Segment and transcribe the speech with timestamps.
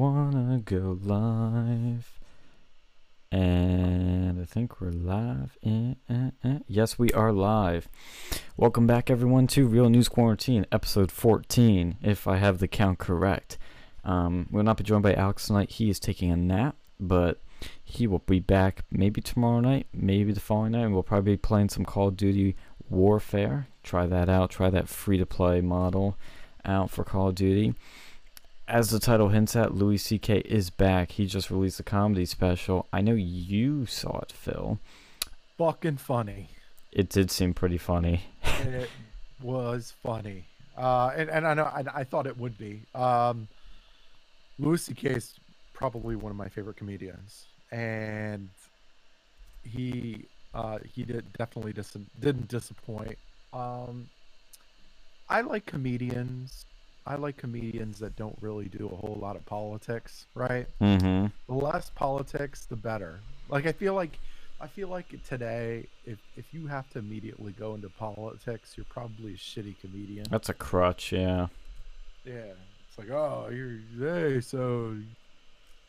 [0.00, 2.18] wanna go live.
[3.30, 5.58] And I think we're live.
[5.62, 6.58] Eh, eh, eh.
[6.66, 7.86] Yes, we are live.
[8.56, 13.58] Welcome back, everyone, to Real News Quarantine, episode 14, if I have the count correct.
[14.02, 15.72] Um, we'll not be joined by Alex tonight.
[15.72, 17.42] He is taking a nap, but
[17.84, 20.84] he will be back maybe tomorrow night, maybe the following night.
[20.84, 22.56] And we'll probably be playing some Call of Duty
[22.88, 23.66] Warfare.
[23.82, 24.48] Try that out.
[24.48, 26.16] Try that free to play model
[26.64, 27.74] out for Call of Duty
[28.70, 30.38] as the title hints at, Louis C.K.
[30.38, 31.12] is back.
[31.12, 32.86] He just released a comedy special.
[32.92, 34.78] I know you saw it, Phil.
[35.58, 36.48] Fucking funny.
[36.92, 38.26] It did seem pretty funny.
[38.62, 38.88] it
[39.42, 40.44] was funny,
[40.76, 42.82] uh, and and I know I, I thought it would be.
[42.94, 43.48] Um,
[44.58, 45.10] Louis C.K.
[45.10, 45.34] is
[45.74, 48.48] probably one of my favorite comedians, and
[49.64, 53.18] he uh, he did definitely dis- didn't disappoint.
[53.52, 54.08] Um,
[55.28, 56.66] I like comedians
[57.06, 60.66] I like comedians that don't really do a whole lot of politics, right?
[60.80, 61.26] Mm-hmm.
[61.48, 63.20] The less politics, the better.
[63.48, 64.18] Like I feel like
[64.60, 69.32] I feel like today, if if you have to immediately go into politics, you're probably
[69.32, 70.26] a shitty comedian.
[70.30, 71.46] That's a crutch, yeah.
[72.24, 72.52] Yeah,
[72.86, 74.94] it's like, oh, you're hey, so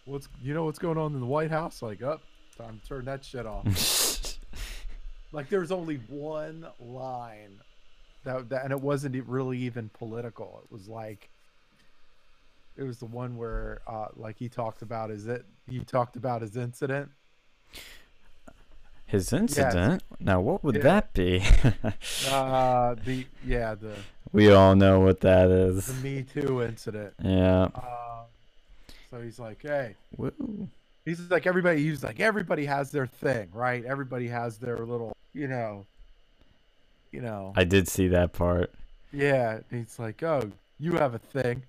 [0.06, 1.82] what's you know what's going on in the White House?
[1.82, 2.22] Like, up,
[2.60, 3.66] oh, time to turn that shit off.
[5.34, 7.60] like, there's only one line
[8.24, 10.62] that, that and it wasn't really even political.
[10.64, 11.30] It was like
[12.78, 16.42] it was the one where uh like he talked about his it he talked about
[16.42, 17.10] his incident.
[19.06, 20.04] His incident?
[20.20, 20.82] Now what would yeah.
[20.84, 21.44] that be?
[22.30, 23.96] uh the yeah, the
[24.32, 25.88] We all know what that is.
[25.88, 27.14] The Me Too incident.
[27.22, 27.70] Yeah.
[27.76, 28.24] Uh,
[29.10, 30.70] so he's like, "Hey, Woo.
[31.04, 33.84] He's like everybody he's like everybody has their thing, right?
[33.84, 35.86] Everybody has their little, you know,
[37.12, 37.54] you know.
[37.56, 38.72] I did see that part.
[39.12, 41.64] Yeah, he's like, "Oh, you have a thing."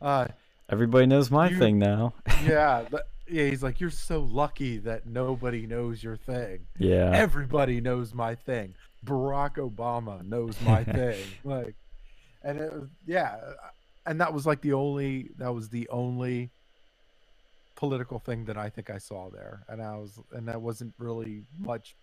[0.00, 0.28] Uh,
[0.68, 2.14] Everybody knows my you, thing now.
[2.44, 3.46] yeah, but, yeah.
[3.46, 7.10] He's like, "You're so lucky that nobody knows your thing." Yeah.
[7.14, 8.74] Everybody knows my thing.
[9.04, 11.22] Barack Obama knows my thing.
[11.44, 11.74] Like,
[12.42, 12.72] and it
[13.06, 13.36] yeah,
[14.06, 16.50] and that was like the only that was the only
[17.76, 21.44] political thing that I think I saw there, and I was and that wasn't really
[21.58, 21.94] much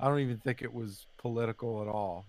[0.00, 2.24] I don't even think it was political at all.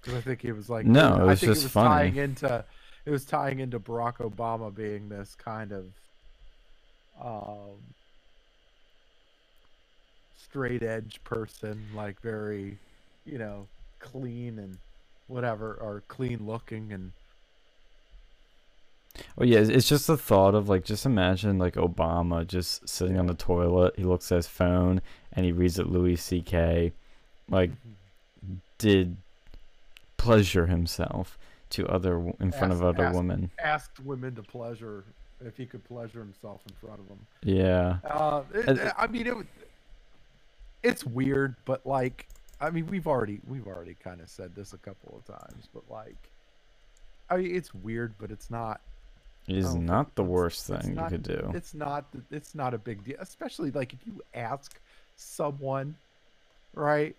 [0.00, 1.88] Because I think it was like no, it was I think just it was funny.
[1.88, 2.64] Tying into
[3.04, 5.84] it was tying into Barack Obama being this kind of
[7.22, 7.76] um,
[10.50, 12.78] straight edge person, like very,
[13.24, 13.66] you know,
[13.98, 14.78] clean and
[15.28, 17.12] whatever, or clean looking and
[19.38, 23.26] Oh yeah, it's just the thought of like just imagine like Obama just sitting on
[23.26, 23.94] the toilet.
[23.96, 25.00] He looks at his phone
[25.32, 26.92] and he reads that Louis C.K.
[27.48, 27.70] like
[28.78, 29.16] did
[30.16, 31.38] pleasure himself
[31.70, 33.50] to other in front asked, of other asked, women.
[33.58, 35.04] Asked women to pleasure
[35.44, 37.26] if he could pleasure himself in front of them.
[37.42, 37.98] Yeah.
[38.04, 39.34] Uh, it, I mean, it,
[40.82, 42.28] it's weird, but like,
[42.60, 45.82] I mean, we've already we've already kind of said this a couple of times, but
[45.90, 46.16] like,
[47.30, 48.80] I mean, it's weird, but it's not
[49.52, 51.52] is oh, not the worst thing not, you could do.
[51.54, 52.06] It's not.
[52.30, 54.78] It's not a big deal, especially like if you ask
[55.16, 55.96] someone,
[56.74, 57.14] right?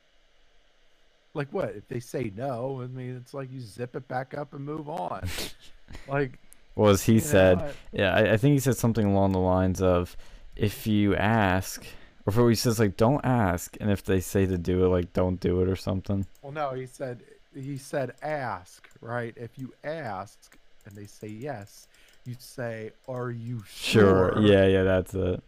[1.34, 2.82] Like what if they say no?
[2.84, 5.28] I mean, it's like you zip it back up and move on.
[6.08, 6.40] like,
[6.76, 9.82] well, as he said, know, yeah, I, I, think he said something along the lines
[9.82, 10.16] of,
[10.56, 11.86] if you ask,
[12.26, 15.40] or he says like, don't ask, and if they say to do it, like, don't
[15.40, 16.26] do it or something.
[16.42, 19.34] Well, no, he said he said ask, right?
[19.36, 21.88] If you ask and they say yes,
[22.26, 24.42] you say, "Are you sure?" Sure.
[24.42, 25.44] Yeah, yeah, that's it.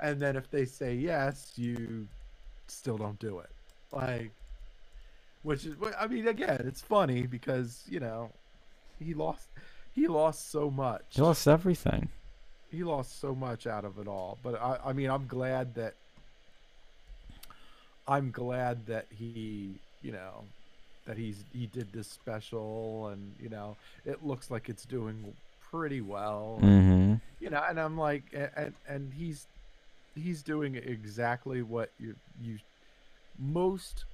[0.00, 2.06] And then if they say yes, you
[2.68, 3.50] still don't do it.
[3.92, 4.30] Like,
[5.42, 8.30] which is, I mean, again, it's funny because you know,
[8.98, 9.48] he lost,
[9.94, 11.04] he lost so much.
[11.10, 12.08] He lost everything.
[12.70, 14.38] He lost so much out of it all.
[14.42, 15.94] But I, I mean, I'm glad that.
[18.08, 20.44] I'm glad that he, you know,
[21.06, 25.32] that he's he did this special and you know it looks like it's doing
[25.70, 26.58] pretty well.
[26.62, 27.14] Mm-hmm.
[27.40, 29.46] You know, and I'm like, and and he's
[30.14, 32.58] he's doing exactly what you you
[33.38, 34.04] most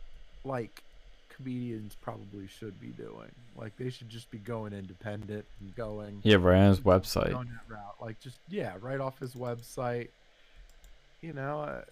[0.44, 0.82] like
[1.28, 3.31] comedians probably should be doing.
[3.56, 6.20] Like they should just be going independent and going.
[6.22, 7.32] Yeah, right on his website.
[7.32, 10.08] Going that route, like just yeah, right off his website.
[11.20, 11.82] You know, uh,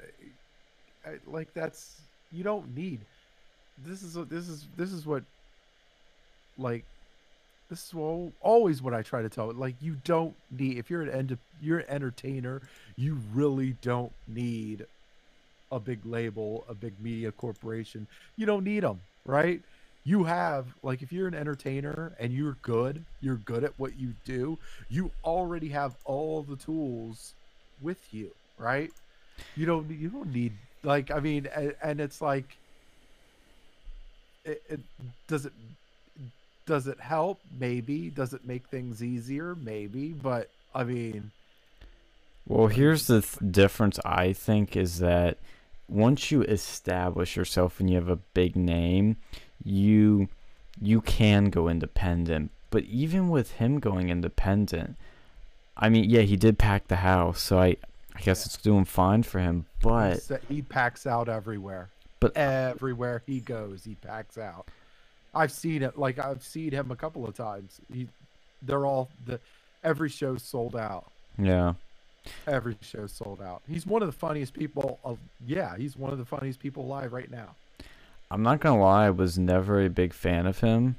[1.07, 2.01] I, like that's
[2.33, 3.01] you don't need.
[3.85, 5.23] This is this is this is what
[6.59, 6.85] like
[7.71, 7.95] this is
[8.41, 9.53] always what I try to tell.
[9.53, 12.61] Like you don't need if you're an end you're an entertainer,
[12.97, 14.85] you really don't need
[15.73, 18.07] a big label, a big media corporation.
[18.37, 19.63] You don't need them, right?
[20.05, 24.15] you have like if you're an entertainer and you're good, you're good at what you
[24.25, 24.59] do,
[24.89, 27.35] you already have all the tools
[27.81, 28.91] with you, right?
[29.57, 30.53] You don't you don't need
[30.83, 32.57] like I mean and, and it's like
[34.45, 34.81] it, it
[35.29, 35.53] does it
[36.71, 41.33] does it help maybe does it make things easier maybe but I mean
[42.47, 45.39] Well, here's the th- difference I think is that
[45.89, 49.17] once you establish yourself and you have a big name,
[49.65, 50.29] you
[50.81, 52.53] you can go independent.
[52.71, 54.97] But even with him going independent,
[55.77, 57.77] I mean, yeah, he did pack the house, so I
[58.15, 61.89] I guess it's doing fine for him, but he packs out everywhere.
[62.21, 64.69] But- uh, everywhere he goes, he packs out.
[65.35, 65.99] I've seen it.
[65.99, 67.81] Like I've seen him a couple of times.
[67.93, 68.09] He,
[68.63, 69.41] they're all the
[69.85, 71.11] every show's sold out.
[71.39, 71.75] yeah.
[72.47, 73.63] Every show's sold out.
[73.67, 74.99] He's one of the funniest people.
[75.05, 77.55] Of yeah, he's one of the funniest people alive right now.
[78.31, 80.97] I'm not gonna lie, I was never a big fan of him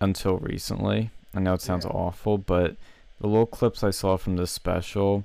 [0.00, 1.10] until recently.
[1.34, 1.92] I know it sounds Yeah.
[1.92, 2.76] awful, but
[3.20, 5.24] the little clips I saw from this special,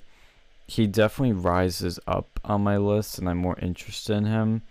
[0.66, 4.62] he definitely rises up on my list, and I'm more interested in him.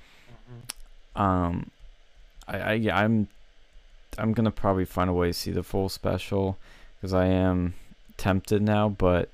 [1.15, 1.71] Um,
[2.49, 3.29] I, I yeah, I'm,
[4.19, 6.59] I'm gonna probably find a way to see the full special,
[7.01, 7.75] because I am
[8.17, 8.89] tempted now.
[8.89, 9.31] But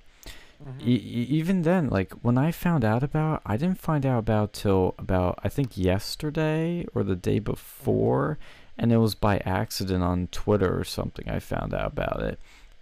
[0.64, 0.82] Mhm.
[0.86, 4.94] e- even then, like when I found out about, I didn't find out about till
[4.98, 8.38] about I think yesterday or the day before,
[8.76, 11.28] and it was by accident on Twitter or something.
[11.28, 12.38] I found out about it,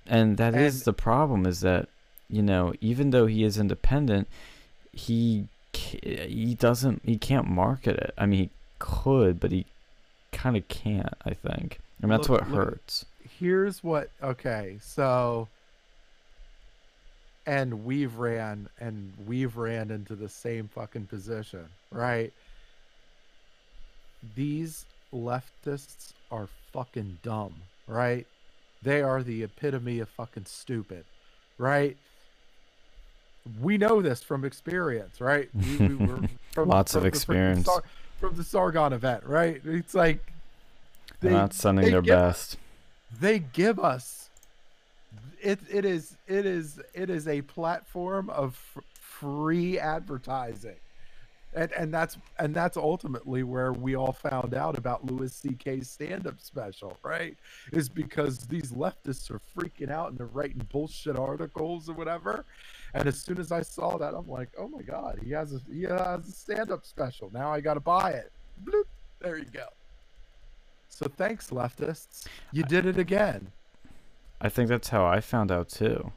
[0.06, 1.46] and that is And- the problem.
[1.46, 1.88] Is that
[2.28, 4.28] you know even though he is independent,
[4.92, 8.14] he he doesn't he can't market it.
[8.16, 9.66] I mean he could, but he
[10.32, 11.14] kind of can't.
[11.26, 13.06] I think, and that's Look- what look- hurts.
[13.38, 14.10] Here's what.
[14.22, 15.48] Okay, so.
[17.48, 22.32] And we've ran and we've ran into the same fucking position, right?
[24.34, 24.84] These
[25.14, 27.54] leftists are fucking dumb,
[27.86, 28.26] right?
[28.82, 31.04] They are the epitome of fucking stupid,
[31.56, 31.96] right?
[33.60, 35.48] We know this from experience, right?
[35.54, 36.20] We, we were
[36.52, 37.66] from, Lots of from the freaking experience.
[37.66, 37.84] Sar-
[38.18, 39.60] from the Sargon event, right?
[39.64, 40.32] It's like
[41.20, 42.56] They're not sending they their give- best.
[43.20, 44.30] they give us
[45.40, 50.76] it it is it is it is a platform of f- free advertising
[51.54, 56.34] and and that's and that's ultimately where we all found out about Louis C.K.'s stand-up
[56.40, 57.34] special, right?
[57.72, 62.44] Is because these leftists are freaking out and they're writing bullshit articles or whatever.
[62.92, 65.60] And as soon as I saw that, I'm like, oh my god, he has a
[65.72, 67.30] he has a stand-up special.
[67.32, 68.32] Now I got to buy it.
[68.64, 68.84] Bloop.
[69.20, 69.66] There you go.
[70.96, 72.26] So thanks, leftists.
[72.52, 73.52] You did it again.
[74.40, 76.12] I think that's how I found out too.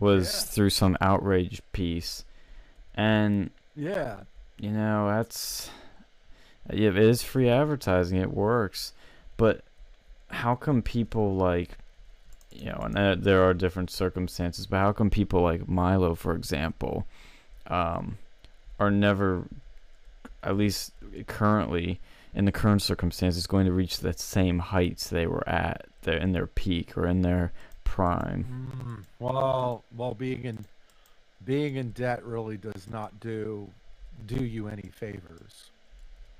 [0.00, 0.50] Was Yeah.
[0.52, 2.24] through some outrage piece,
[2.96, 4.24] and Yeah.
[4.58, 5.70] you know that's
[6.72, 8.18] yeah, it is free advertising.
[8.18, 8.92] It works,
[9.36, 9.62] but
[10.30, 11.78] how come people like
[12.50, 16.34] you know, and there- there are different circumstances, but how come people like Milo, for
[16.34, 17.06] example,
[17.66, 18.16] um,
[18.80, 19.44] are never,
[20.42, 20.92] at least
[21.26, 22.00] currently,
[22.36, 26.32] in the current circumstances, going to reach the same heights they were at their in
[26.32, 27.50] their peak or in their
[27.82, 28.68] prime?
[28.78, 30.64] Mm, well, well, being in
[31.44, 33.70] being in debt really does not do
[34.26, 35.70] do you any favors.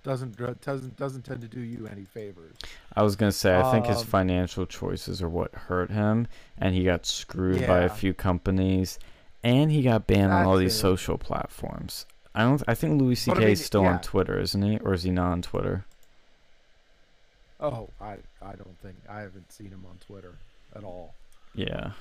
[0.04, 2.54] Doesn't doesn't doesn't tend to do you any favors.
[2.94, 6.28] I was gonna say, I think his Um, financial choices are what hurt him,
[6.58, 8.98] and he got screwed by a few companies,
[9.42, 10.80] and he got banned on all these too.
[10.80, 12.06] social platforms.
[12.36, 12.62] I don't.
[12.68, 13.52] I think Louis C.K.
[13.52, 13.94] is still yeah.
[13.94, 15.86] on Twitter, isn't he, or is he not on Twitter?
[17.58, 20.34] Oh, I I don't think I haven't seen him on Twitter
[20.74, 21.14] at all.
[21.54, 21.92] Yeah.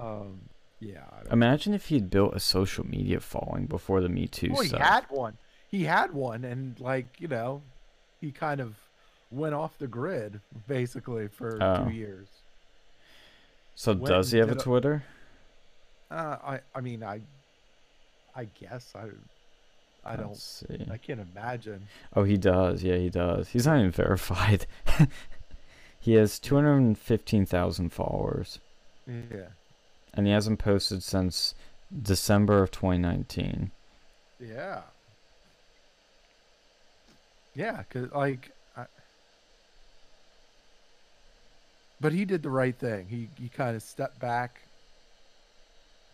[0.00, 0.40] Um,
[0.80, 1.04] yeah.
[1.30, 4.70] Imagine if he had built a social media following before the Me Too well, he
[4.76, 5.36] had one.
[5.70, 7.60] He had one, and like you know,
[8.20, 8.76] he kind of
[9.30, 11.84] went off the grid basically for Oh.
[11.84, 12.28] two years.
[13.74, 15.04] so went does he have a did a- Twitter?
[16.10, 17.20] Uh, I I mean I
[18.34, 19.08] I guess I
[20.04, 20.86] I don't Let's see.
[20.90, 21.88] I can't imagine.
[22.14, 22.82] Oh, he does.
[22.82, 23.48] Yeah, he does.
[23.48, 24.66] He's not even verified.
[26.00, 28.58] he has two hundred and fifteen thousand followers.
[29.06, 29.48] Yeah.
[30.14, 31.54] and he hasn't posted since
[32.02, 33.70] December of 2019.
[34.40, 34.80] Yeah.
[37.54, 38.86] Yeah, cause like, I,
[42.00, 43.06] but he did the right thing.
[43.08, 44.62] He he kind of stepped back,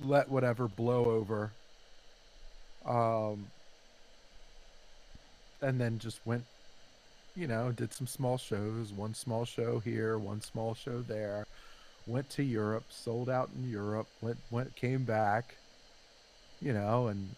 [0.01, 1.53] let whatever blow over,
[2.85, 3.47] um,
[5.63, 6.45] and then just went,
[7.35, 8.93] you know, did some small shows.
[8.93, 11.47] One small show here, one small show there.
[12.07, 14.09] Went to Europe, sold out in Europe.
[14.21, 15.57] Went went came back,
[16.61, 17.29] you know, and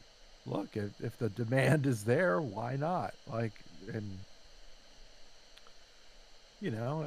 [0.47, 3.53] look if, if the demand is there why not like
[3.93, 4.19] and
[6.63, 7.03] you know,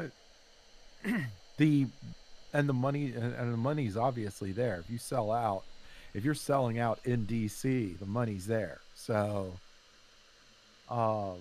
[1.04, 1.22] it,
[1.58, 1.88] the
[2.54, 4.78] and the money and, and the money's obviously there.
[4.84, 5.64] If you sell out,
[6.14, 8.82] if you're selling out in DC, the money's there.
[8.96, 9.54] So,
[10.90, 11.38] um,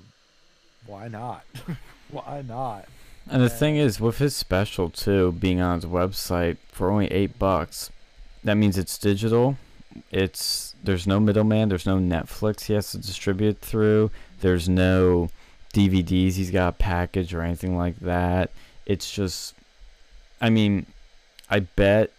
[0.87, 1.45] why not?
[2.11, 2.87] why not?
[3.29, 7.39] And the thing is, with his special too, being on his website for only eight
[7.39, 7.91] bucks,
[8.43, 9.57] that means it's digital.
[10.11, 11.69] It's there's no middleman.
[11.69, 14.11] There's no Netflix he has to distribute through.
[14.41, 15.31] There's no
[15.73, 18.51] DVDs he's got a package or anything like that.
[18.85, 19.55] It's just,
[20.41, 20.87] I mean,
[21.49, 22.11] I bet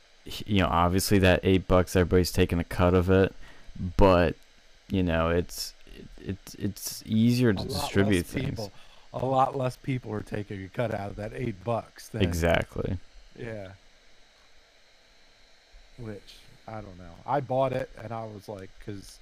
[0.46, 3.34] you know obviously that eight bucks everybody's taking a cut of it,
[3.98, 4.36] but
[4.90, 5.74] you know it's
[6.26, 8.50] it's it's easier to distribute things.
[8.52, 8.72] people-
[9.14, 12.10] a lot less people are taking a cut out of that eight bucks.
[12.10, 12.98] Than, Exactly.
[13.40, 13.70] Yeah.
[15.98, 16.36] Which
[16.68, 17.14] I don't know.
[17.26, 19.20] I bought it and I was like, because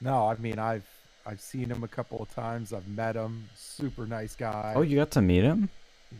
[0.00, 0.86] no, I mean I've
[1.26, 2.72] I've seen him a couple of times.
[2.72, 3.48] I've met him.
[3.56, 4.74] Super nice guy.
[4.76, 5.68] Oh, you got to meet him?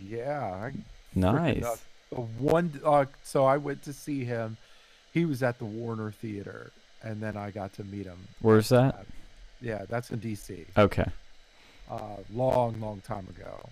[0.02, 0.42] yeah.
[0.42, 0.72] I,
[1.14, 1.64] Nice.
[2.10, 2.80] one.
[2.84, 4.56] Uh, so I went to see him.
[5.12, 6.72] He was at the Warner Theater,
[7.04, 8.26] and then I got to meet him.
[8.40, 9.06] Where's that?
[9.64, 10.66] Yeah, that's in D.C.
[10.76, 11.06] Okay.
[11.90, 13.68] uh, long, long time ago.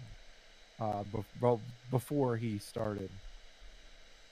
[0.80, 3.11] Uh, bef- well, before he started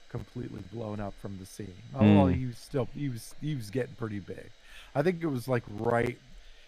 [0.09, 1.75] completely blown up from the scene.
[1.95, 2.35] Oh, well, Mm.
[2.35, 4.50] he was still he was he was getting pretty big.
[4.95, 6.19] I think it was like right.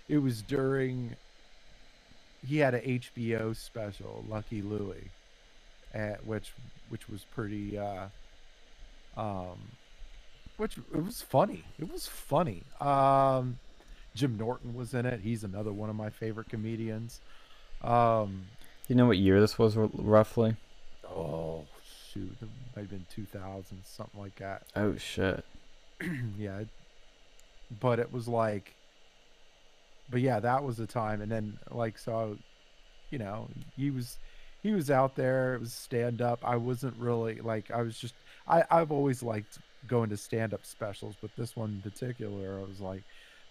[0.08, 1.16] It was during.
[2.46, 5.10] He had a HBO special, Lucky Louie,
[5.94, 6.52] at which
[6.90, 7.78] which was pretty.
[7.78, 8.06] Uh,
[9.16, 9.58] um,
[10.58, 11.64] which it was funny.
[11.80, 12.62] It was funny.
[12.80, 13.58] Um,
[14.14, 15.20] Jim Norton was in it.
[15.20, 17.20] He's another one of my favorite comedians.
[17.82, 18.44] Um,
[18.88, 20.56] You know what year this was r- roughly?
[21.08, 21.64] oh
[22.12, 24.62] shoot, it might have been 2000, something like that.
[24.76, 25.44] Oh shit.
[26.38, 26.68] yeah, it-
[27.80, 28.74] but it was like,
[30.10, 31.22] but yeah, that was the time.
[31.22, 32.36] And then like so,
[33.10, 34.18] you know, he was
[34.62, 35.54] he was out there.
[35.54, 36.40] It was stand up.
[36.44, 38.14] I wasn't really like I was just
[38.46, 42.68] I I've always liked going to stand up specials, but this one in particular, I
[42.68, 43.02] was like,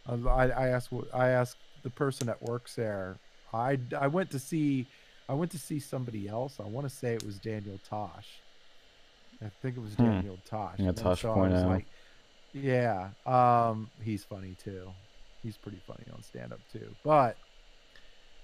[0.08, 3.18] I I I asked I asked the person that works there.
[3.54, 4.86] I I went to see
[5.30, 6.60] I went to see somebody else.
[6.60, 8.28] I want to say it was Daniel Tosh.
[9.44, 10.04] I think it was Hmm.
[10.06, 10.78] Daniel Tosh.
[10.80, 11.68] Yeah, Tosh so I was 4.0.
[11.68, 11.86] like,
[12.54, 14.92] yeah, um, he's funny too.
[15.42, 16.94] He's pretty funny on stand up too.
[17.04, 17.38] But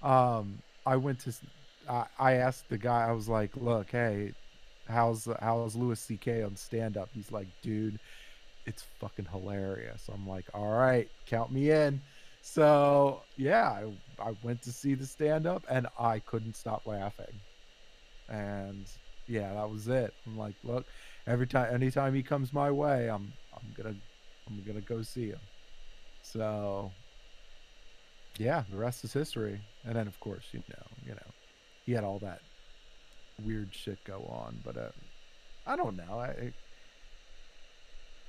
[0.02, 1.32] um, I went to,
[2.18, 3.06] I asked the guy.
[3.08, 4.32] I was like, look, hey,
[4.88, 6.42] how's how's Louis C.K.
[6.42, 7.08] on stand up?
[7.14, 7.98] He's like, dude,
[8.68, 10.10] it's fucking hilarious.
[10.12, 12.02] I'm like, all right, count me in.
[12.42, 13.70] So yeah,
[14.20, 17.40] I, I went to see the stand up and I couldn't stop laughing.
[18.28, 18.84] And
[19.26, 20.12] yeah, that was it.
[20.26, 20.84] I'm like, look,
[21.26, 23.96] every time anytime he comes my way, I'm I'm gonna
[24.46, 25.40] I'm gonna go see him.
[26.22, 26.92] So
[28.36, 29.60] yeah, the rest is history.
[29.84, 31.30] And then of course, you know, you know,
[31.86, 32.42] he had all that
[33.42, 34.90] weird shit go on, but uh,
[35.66, 36.20] I don't know.
[36.20, 36.52] I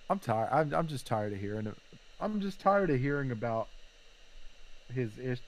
[0.09, 0.49] I'm tired.
[0.51, 1.75] I'm I'm just tired of hearing it.
[2.19, 3.67] I'm just tired of hearing about
[4.93, 5.41] his ish,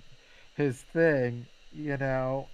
[0.55, 1.47] his thing.
[1.73, 2.47] You know,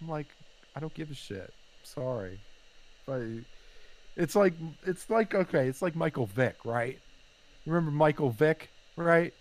[0.00, 0.28] I'm like,
[0.76, 1.52] I don't give a shit.
[1.82, 2.40] Sorry,
[3.06, 3.22] but
[4.16, 4.54] it's like
[4.84, 6.98] it's like okay, it's like Michael Vick, right?
[7.66, 9.34] Remember Michael Vick, right?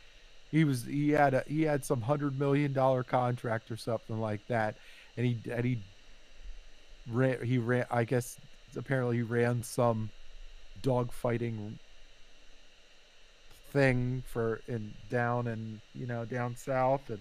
[0.51, 4.47] He was he had a he had some hundred million dollar contract or something like
[4.47, 4.77] that,
[5.17, 5.83] and he and he
[7.09, 8.37] ran he ran I guess
[8.75, 10.09] apparently he ran some
[10.81, 11.79] dog fighting
[13.71, 17.09] thing for in down and you know down south.
[17.09, 17.19] And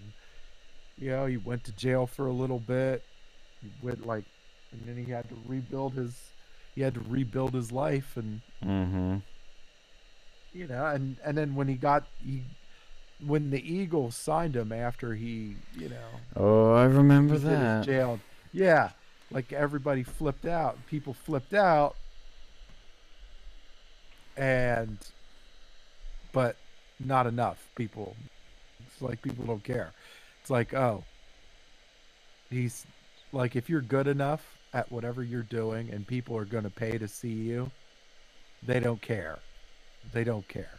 [0.97, 3.03] you know he went to jail for a little bit.
[3.61, 4.25] He went like
[4.71, 6.31] and then he had to rebuild his
[6.75, 8.15] he had to rebuild his life.
[8.17, 9.17] And Mm-hmm.
[10.53, 12.43] you know and and then when he got he
[13.25, 17.59] when the eagles signed him after he you know Oh, I remember he did his
[17.59, 17.85] that.
[17.85, 18.19] jail.
[18.53, 18.91] Yeah.
[19.29, 20.77] Like everybody flipped out.
[20.87, 21.95] People flipped out
[24.37, 24.97] and
[26.31, 26.55] but
[27.03, 28.15] not enough people
[28.85, 29.91] it's like people don't care
[30.41, 31.03] it's like oh
[32.49, 32.85] he's
[33.31, 36.97] like if you're good enough at whatever you're doing and people are going to pay
[36.97, 37.69] to see you
[38.63, 39.39] they don't care
[40.13, 40.77] they don't care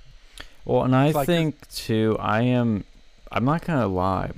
[0.64, 2.16] Well, and I like this- think too.
[2.20, 2.84] I am.
[3.32, 4.32] I'm not gonna lie.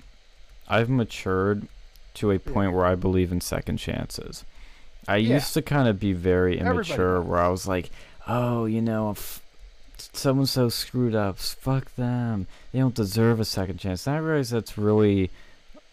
[0.69, 1.67] I've matured
[2.15, 4.45] to a point where I believe in second chances.
[5.09, 5.35] I Yeah.
[5.35, 7.27] used to kind of be very immature, does.
[7.27, 7.91] where I was like,
[8.31, 9.41] "Oh, you know, if
[10.13, 12.47] someone so screwed up, fuck them.
[12.73, 15.31] They don't deserve a second chance." And I realize that's really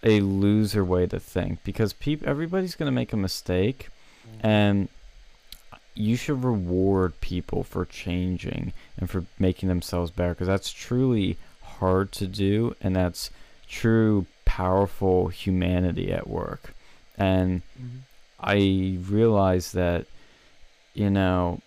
[0.04, 3.90] a loser way to think because peop- everybody's gonna make a mistake,
[4.42, 4.88] and
[5.96, 11.38] you should reward people for changing and for making themselves better because that's truly
[11.80, 13.32] hard to do and that's
[13.68, 16.74] true powerful humanity at work
[17.18, 18.02] and Mhm.
[18.40, 20.06] I realized that,
[20.94, 21.62] you know,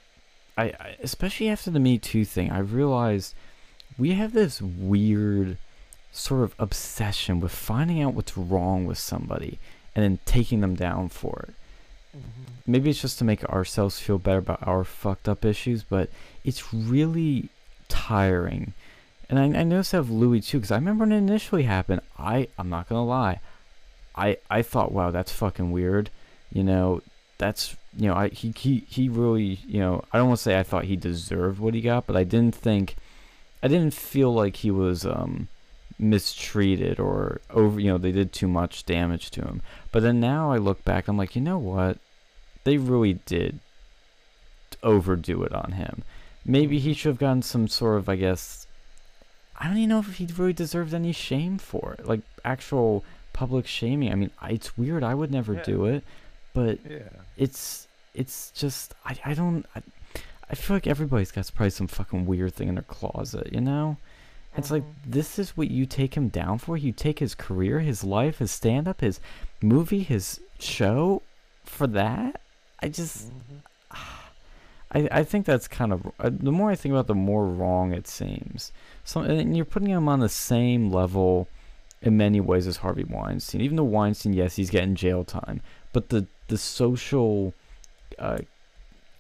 [0.61, 3.35] I, I especially after the Me Too thing, I realized
[3.99, 5.57] we have this weird
[6.13, 9.59] sort of obsession with finding out what's wrong with somebody
[9.95, 11.55] and then taking them down for it.
[12.17, 12.43] Mm-hmm.
[12.67, 16.11] Maybe it's just to make ourselves feel better about our fucked up issues, but
[16.45, 17.49] it's really
[17.89, 18.75] tiring.
[19.29, 22.01] And I, I noticed that with Louis too, because I remember when it initially happened.
[22.19, 23.41] I I'm not gonna lie,
[24.15, 26.11] I I thought, wow, that's fucking weird.
[26.53, 27.03] You know,
[27.39, 30.59] that's you know, I he he he really you know, I don't want to say
[30.59, 32.97] I thought he deserved what he got, but I didn't think,
[33.63, 35.49] I didn't feel like he was um
[35.99, 37.79] mistreated or over.
[37.81, 39.61] You know, they did too much damage to him.
[39.93, 41.99] But then now I look back, I'm like, you know what?
[42.65, 43.59] They really did
[44.83, 46.03] overdo it on him.
[46.45, 48.67] Maybe he should have gotten some sort of, I guess,
[49.59, 53.67] I don't even know if he really deserved any shame for it, like actual public
[53.67, 54.11] shaming.
[54.11, 55.05] I mean, it's weird.
[55.05, 55.63] I would never Yeah.
[55.65, 56.03] do it,
[56.55, 57.09] but Yeah.
[57.37, 59.83] it's it's just I I don't I,
[60.51, 63.97] I feel like everybody's got probably some fucking weird thing in their closet, you know?
[64.57, 64.95] It's like Mhm.
[65.07, 66.77] this is what you take him down for.
[66.77, 69.21] You take his career, his life, his stand up, his
[69.63, 71.23] movie, his show
[71.65, 72.41] for that?
[72.83, 73.63] I just Mhm.
[74.93, 77.47] I, I think that's kind of uh, the more I think about it, the more
[77.47, 78.73] wrong it seems.
[79.05, 81.47] So and you're putting him on the same level
[82.03, 83.61] in many ways as Harvey Weinstein.
[83.61, 85.61] Even though Weinstein, yes, he's getting jail time,
[85.93, 87.55] but the the social
[88.19, 88.39] uh,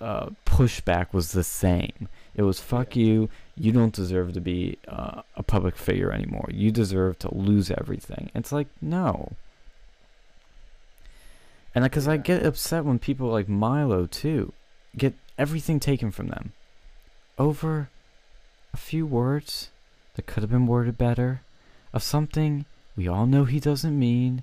[0.00, 2.08] uh, pushback was the same.
[2.34, 3.30] It was fuck you.
[3.56, 6.48] You don't deserve to be uh, a public figure anymore.
[6.52, 8.30] You deserve to lose everything.
[8.34, 9.32] It's like no.
[11.74, 14.52] And because I get upset when people like Milo too
[14.96, 16.52] get everything taken from them
[17.38, 17.88] over
[18.74, 19.70] a few words
[20.14, 21.42] that could have been worded better,
[21.92, 22.64] of something
[22.96, 24.42] we all know he doesn't mean,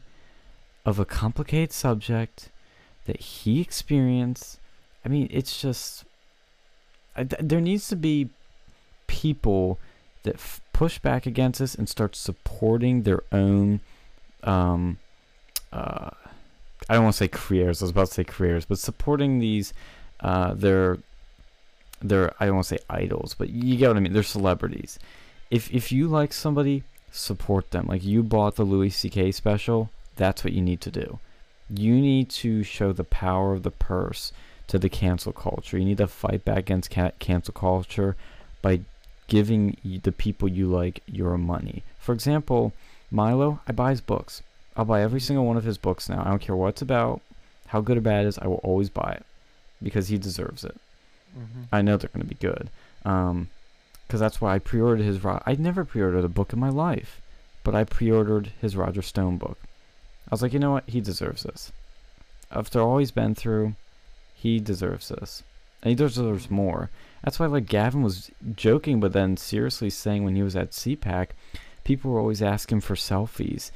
[0.85, 2.49] of a complicated subject
[3.07, 4.59] that he experienced.
[5.03, 6.05] I mean, it's just.
[7.15, 8.29] I, th- there needs to be
[9.07, 9.79] people
[10.23, 13.79] that f- push back against this and start supporting their own.
[14.43, 14.99] Um,
[15.73, 16.11] uh,
[16.87, 17.81] I don't want to say careers.
[17.81, 19.73] I was about to say careers, but supporting these,
[20.19, 20.99] uh, their,
[22.01, 22.33] their.
[22.39, 24.13] I don't want to say idols, but you get what I mean.
[24.13, 24.99] They're celebrities.
[25.49, 27.87] If if you like somebody, support them.
[27.87, 29.31] Like you bought the Louis C.K.
[29.31, 31.19] special, that's what you need to do.
[31.69, 34.31] You need to show the power of the purse
[34.67, 35.77] to the cancel culture.
[35.77, 38.15] You need to fight back against cancel culture
[38.61, 38.81] by
[39.27, 41.83] giving the people you like your money.
[41.99, 42.73] For example,
[43.11, 44.41] Milo, I buy his books.
[44.75, 46.21] I'll buy every single one of his books now.
[46.25, 47.21] I don't care what it's about,
[47.67, 48.37] how good or bad it is.
[48.39, 49.25] I will always buy it
[49.81, 50.75] because he deserves it.
[51.37, 51.65] Mhm.
[51.71, 52.69] I know they're going to be good.
[53.05, 53.49] Um,
[54.05, 55.21] because that's why I pre-ordered his.
[55.21, 57.19] Ro- I never pre-ordered a book in my life,
[57.65, 59.57] but I pre-ordered his Roger Stone book.
[60.27, 60.89] I was like, you know what?
[60.89, 61.71] He deserves this.
[62.51, 63.75] After all he's been through,
[64.35, 65.43] he deserves this,
[65.81, 66.89] and he deserves more.
[67.23, 71.29] That's why, like Gavin was joking, but then seriously saying when he was at CPAC,
[71.83, 73.71] people were always asking for selfies.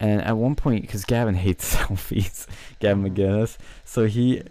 [0.00, 2.46] And at one point, because Gavin hates selfies,
[2.80, 3.14] Gavin Mhm.
[3.16, 4.42] McInnes, so he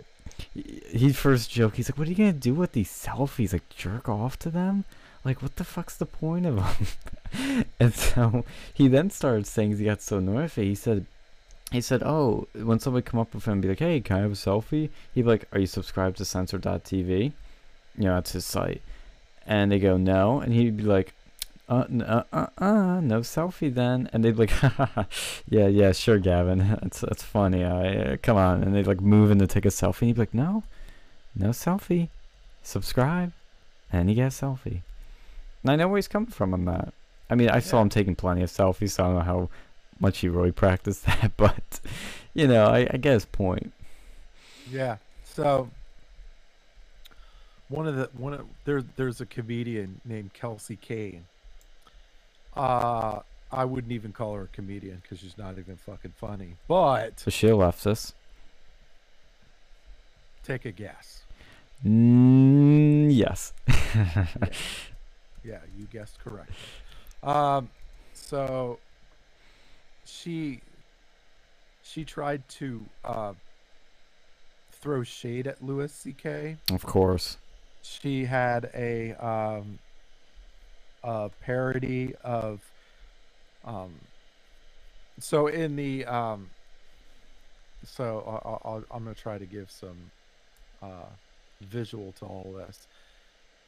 [0.53, 3.53] he first joked, he's like, "What are you gonna do with these selfies?
[3.53, 4.83] Like jerk off to them?
[5.23, 6.55] Like what the fuck's the point of
[7.33, 11.05] them?" and so he then started saying, he got so annoyed he said,
[11.73, 14.21] he said, "Oh, when somebody come up with him and be like, hey, can I
[14.21, 17.33] have a selfie?' He'd be like, "Are you subscribed to Censor.tv?
[17.97, 18.81] You know, that's his site."
[19.47, 21.13] And they go, "No," and he'd be like,
[21.67, 24.07] "Uh, uh, uh, uh no selfie then.
[24.13, 24.61] And they'd be like,
[25.49, 26.59] yeah, yeah, sure, Gavin.
[26.81, 27.63] That's that's funny.
[27.63, 28.63] Uh, come on.
[28.63, 30.01] And they'd like move in to take a selfie.
[30.01, 30.63] And he'd be like, no,
[31.35, 32.09] no selfie.
[32.61, 33.31] Subscribe.
[33.91, 34.81] And he gets a selfie.
[35.63, 36.93] And I know where he's coming from on that.
[37.29, 39.49] I mean, I saw him taking plenty of selfies, so I don't know how
[39.99, 41.31] much he really practiced that.
[41.37, 41.79] But,
[42.33, 43.73] you know, I, I get his point.
[44.69, 44.97] Yeah.
[45.23, 45.69] So
[47.69, 51.25] one of the one of there there's a comedian named Kelsey Kane.
[52.55, 53.19] Uh
[53.51, 56.55] I wouldn't even call her a comedian because she's not even fucking funny.
[56.67, 58.13] But So she left us.
[60.43, 61.21] take a guess.
[61.85, 63.53] Mm, yes.
[65.43, 66.55] Yeah, you guessed correctly.
[67.21, 67.69] Um,
[68.13, 68.79] so
[70.05, 70.61] she
[71.83, 73.33] she tried to uh,
[74.71, 76.57] throw shade at Louie C.K.
[76.71, 77.37] of course.
[77.81, 79.79] She had a um,
[81.03, 82.61] a parody of
[83.65, 83.93] um,
[85.19, 86.49] so in the um,
[87.85, 90.11] so I- I'm gonna try to give some
[90.81, 91.05] uh,
[91.61, 92.87] visual to all this.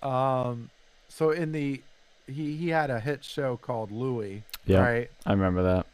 [0.02, 0.70] Um,
[1.10, 1.82] so in the
[2.28, 4.80] he he had a hit show called Louis, Yeah.
[4.80, 5.12] right?
[5.26, 5.86] I remember that.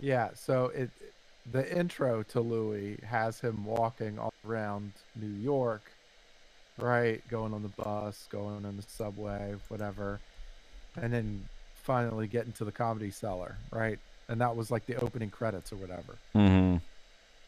[0.00, 0.30] Yeah.
[0.34, 0.90] So it
[1.50, 5.90] the intro to Louie has him walking all around New York,
[6.78, 7.26] right?
[7.28, 10.20] Going on the bus, going on the subway, whatever.
[11.00, 11.48] And then
[11.82, 13.98] finally getting to the comedy cellar, right?
[14.28, 16.16] And that was like the opening credits or whatever.
[16.34, 16.76] Mm-hmm.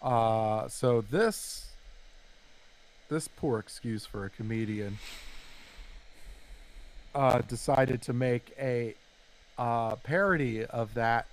[0.02, 1.66] Uh so this
[3.08, 4.98] this poor excuse for a comedian
[7.14, 8.94] uh decided to make a
[9.58, 11.26] uh parody of that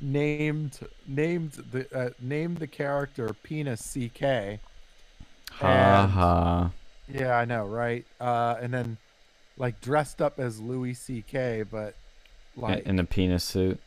[0.00, 4.58] named named the uh, named the character penis ck
[5.52, 6.70] Ha ha.
[7.08, 8.96] yeah i know right uh and then
[9.58, 11.94] like dressed up as louis ck but
[12.56, 13.78] like In a penis suit.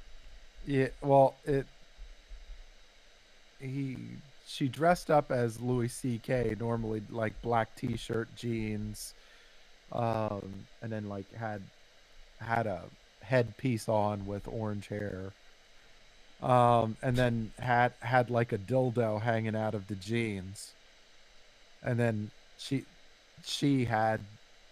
[0.65, 1.65] yeah well it
[3.59, 3.97] he
[4.47, 5.89] she dressed up as louis
[6.23, 9.13] ck normally like black t-shirt jeans
[9.91, 11.61] um and then like had
[12.39, 12.83] had a
[13.21, 15.31] headpiece on with orange hair
[16.43, 20.73] um and then had had like a dildo hanging out of the jeans
[21.83, 22.83] and then she
[23.45, 24.19] she had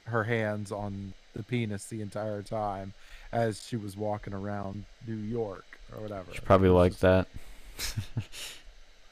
[0.06, 2.93] her hands on the penis the entire time
[3.32, 6.32] as she was walking around New York or whatever.
[6.34, 7.28] She probably It was like just- that.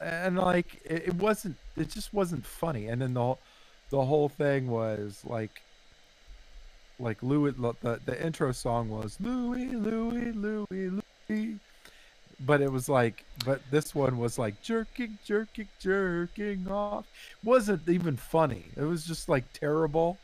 [0.00, 3.38] and like it, it wasn't it just wasn't funny and then the whole-
[3.90, 5.62] the whole thing was like
[7.00, 10.90] like louis the, the intro song was louis louis louis
[11.28, 11.58] louis
[12.44, 17.06] but it was like but this one was like jerking jerking jerking off
[17.44, 20.18] wasn't even funny it was just like terrible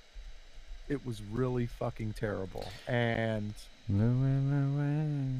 [0.88, 3.52] it was really fucking terrible and
[3.90, 5.34] Louis, Louis.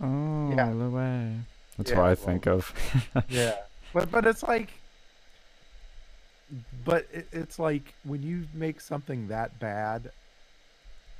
[0.00, 0.70] Oh, Yeah.
[0.72, 1.34] Louis.
[1.76, 2.72] That's Yeah, what I well- think of.
[3.28, 3.54] yeah
[3.92, 4.70] but but it's like
[6.84, 10.10] but it, it's like when you make something that bad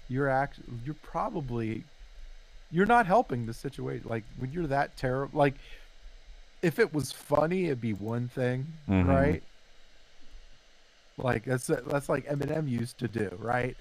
[0.09, 1.85] you're act you're probably
[2.71, 4.07] you're not helping the situation.
[4.09, 5.55] Like when you're that terrible like
[6.63, 9.07] if it was funny it'd be one thing Mhm.
[9.09, 9.43] right?
[11.17, 13.77] Like that's that's like eminem used to do right?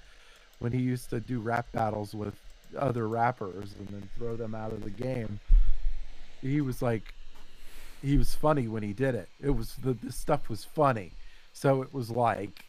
[0.60, 2.34] When he used to do rap battles with
[2.78, 5.38] other rappers and then throw them out of the game
[6.40, 7.14] he was like
[8.02, 9.28] he was funny when he did it.
[9.40, 11.12] It was the, the stuff was funny.
[11.54, 12.66] So it was like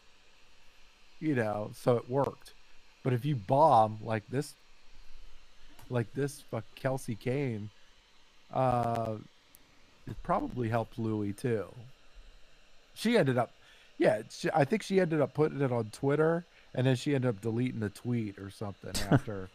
[1.20, 2.54] you know so it worked.
[3.04, 4.56] But if you bomb like this
[5.90, 7.70] like this fuck kelsey kane
[8.54, 9.16] uh
[10.08, 11.66] it probably helped louis too
[12.94, 13.52] she ended up
[13.98, 17.30] yeah she, i think she ended up putting it on twitter and then she ended
[17.30, 19.50] up deleting the tweet or something after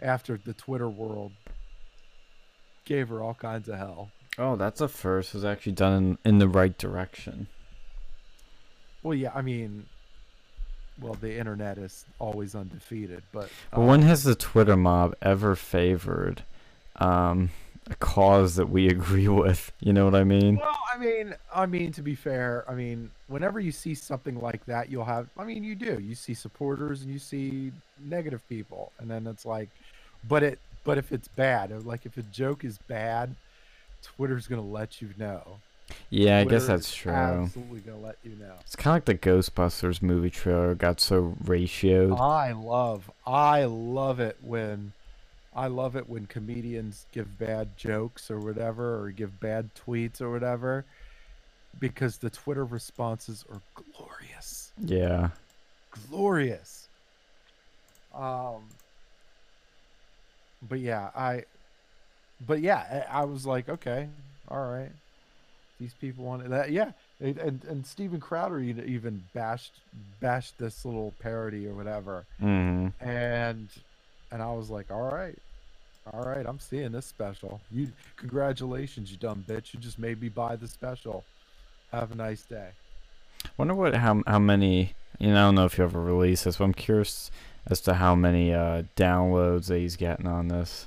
[0.00, 1.32] after the twitter world
[2.84, 5.30] gave her all kinds of hell oh, that's a first.
[5.30, 7.46] It was actually done in, in the right direction.
[9.02, 9.86] well yeah i mean
[11.00, 15.56] well the internet is always undefeated but But uh, when has the Twitter mob ever
[15.56, 16.42] favored
[16.96, 17.50] um,
[17.90, 19.72] a cause that we agree with?
[19.80, 20.56] You know what I mean?
[20.56, 24.64] Well, I mean, I mean to be fair, I mean, whenever you see something like
[24.66, 25.28] that, you'll have.
[25.36, 25.98] I mean, you do.
[25.98, 27.72] You see supporters and you see
[28.04, 29.68] negative people, and then it's like,
[30.28, 33.34] but it, but if it's bad, like if a joke is bad,
[34.02, 35.58] Twitter's gonna let you know.
[36.10, 37.12] Yeah, I guess that's true.
[37.12, 38.54] Absolutely gonna let you know.
[38.60, 42.18] It's kind of like the Ghostbusters movie trailer got so ratioed.
[42.18, 44.92] I love, I love it when,
[45.54, 50.30] I love it when comedians give bad jokes or whatever, or give bad tweets or
[50.30, 50.84] whatever,
[51.78, 54.72] because the Twitter responses are glorious.
[54.78, 55.30] Yeah.
[56.10, 56.88] glorious.
[58.14, 58.64] Um,
[60.68, 61.44] but yeah, I,
[62.46, 64.08] but yeah, I was like, okay,
[64.48, 64.92] all right,
[65.82, 69.72] these people wanted that, yeah, and and, and Steven Crowder even bashed
[70.20, 73.68] bashed this little parody or whatever, hmm and
[74.30, 75.38] and I was like, all right.
[76.12, 77.60] All right, I'm seeing this special.
[77.70, 79.72] You, congratulations, you dumb bitch!
[79.72, 81.22] You just made me buy the special.
[81.92, 82.70] Have a nice day.
[83.56, 86.56] Wonder what how how many you know I don't know if you ever release this,
[86.56, 87.30] but I'm curious
[87.68, 90.86] as to how many uh, downloads that he's getting on this.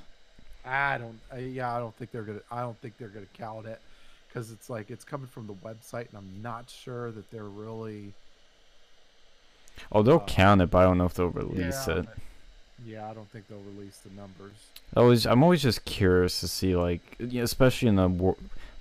[0.66, 1.18] I don't.
[1.32, 2.40] Uh, yeah, I don't think they're gonna.
[2.50, 3.80] I don't think they're gonna count it
[4.36, 8.12] because it's like it's coming from the website, and I'm not sure that they're really.
[9.90, 12.08] Oh, they'll Uh, count it, but I don't know if they'll release yeah, it.
[12.84, 14.52] Yeah, I don't think they'll release the numbers.
[14.94, 18.34] Always, I'm always just curious to see, like, especially in the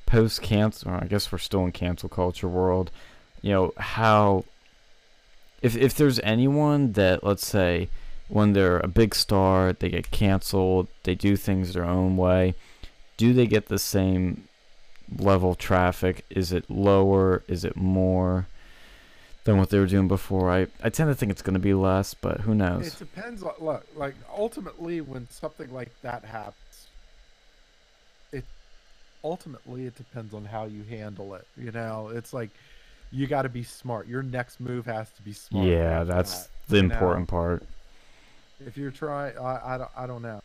[0.06, 0.92] post cancel.
[0.92, 2.92] I guess we're still in cancel culture world.
[3.42, 4.44] You know how,
[5.62, 7.88] if if there's anyone that let's say
[8.28, 12.56] when they're a big star, they get canceled, they do things their own way.
[13.16, 14.50] Do they get the same
[15.18, 16.26] level traffic?
[16.30, 17.44] Is it lower?
[17.48, 18.48] Is it more
[19.44, 20.52] than what they were doing before?
[20.52, 22.88] I I tend to think it's going to be less, but who knows?
[22.88, 23.44] It depends.
[23.44, 26.88] Look, like ultimately, when something like that happens,
[28.32, 28.46] it
[29.24, 31.48] ultimately it depends on how you handle it.
[31.58, 32.50] You know, it's like
[33.12, 34.08] you got to be smart.
[34.08, 35.68] Your next move has to be smart.
[35.68, 36.94] yeah, that's that, the you know?
[36.94, 37.64] important part.
[38.66, 40.42] If you're trying, I, I, don't, I don't know.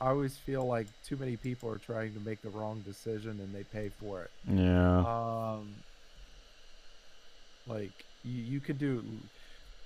[0.00, 3.54] I always feel like too many people are trying to make the wrong decision and
[3.54, 4.30] they pay for it.
[4.48, 4.98] Yeah.
[5.00, 5.74] Um,
[7.66, 7.92] like
[8.24, 9.04] you, you could do,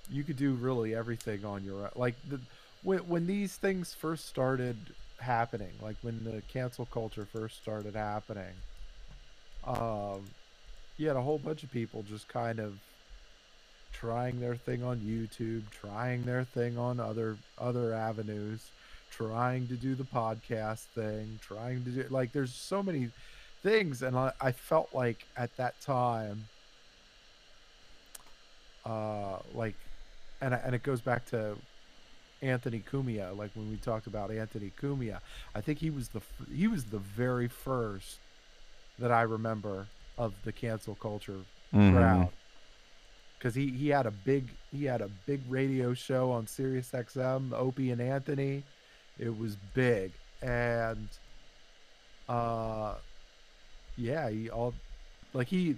[0.09, 1.89] you could do really everything on your own.
[1.95, 2.39] Like the
[2.83, 4.77] when when these things first started
[5.19, 8.53] happening, like when the cancel culture first started happening,
[9.65, 10.23] um,
[10.97, 12.77] you had a whole bunch of people just kind of
[13.91, 18.69] trying their thing on YouTube, trying their thing on other other avenues,
[19.15, 23.09] trying to do the podcast thing, trying to do like there's so many
[23.63, 26.45] things and I, I felt like at that time
[28.85, 29.75] uh like
[30.41, 31.55] and and it goes back to
[32.41, 35.19] Anthony Cumia like when we talked about Anthony Cumia
[35.55, 36.21] I think he was the
[36.53, 38.19] he was the very first
[38.99, 41.39] that I remember of the cancel culture
[41.73, 41.93] Mhm.
[41.93, 42.29] crowd
[43.39, 47.51] because he he had a big he had a big radio show on Sirius XM
[47.53, 48.63] Opie and Anthony
[49.19, 50.11] it was big.
[50.41, 51.09] And
[52.27, 52.95] uh
[53.97, 54.73] yeah he all
[55.33, 55.77] like he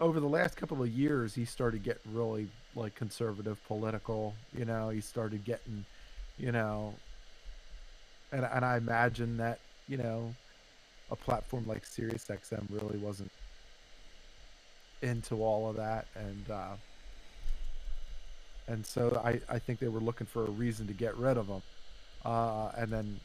[0.00, 4.88] over the last couple of years he started getting really like conservative political you know
[4.88, 5.84] he started getting
[6.38, 6.94] you know
[8.32, 10.34] and and I imagine that you know
[11.10, 13.30] a platform like Sirius XM really wasn't
[15.02, 16.06] into all of that.
[16.14, 16.76] And uh
[18.68, 21.46] and so I I think they were looking for a reason to get rid of
[21.48, 21.62] him
[22.24, 23.20] uh and then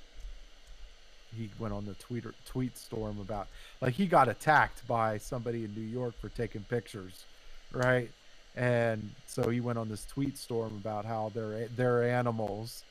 [1.36, 3.47] he went on the tweeter tweet storm about
[3.81, 7.25] like he got attacked by somebody in New York for taking pictures
[7.73, 8.10] right?
[8.55, 12.83] And so he went on this tweet storm about how they're they're animals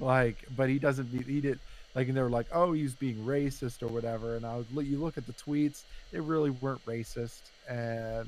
[0.00, 1.60] like but he doesn't he did
[1.94, 4.34] like and they were like oh he's being racist or whatever.
[4.36, 7.42] And i was you look at the tweets they really weren't racist.
[7.68, 8.26] And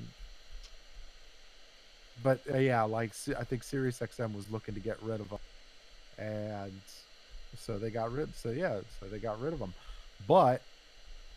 [2.22, 5.38] but uh, yeah like i think sirius xm was looking to get rid of him
[6.18, 6.80] and
[7.54, 9.72] so they got rid so yeah so they got rid of him
[10.26, 10.62] but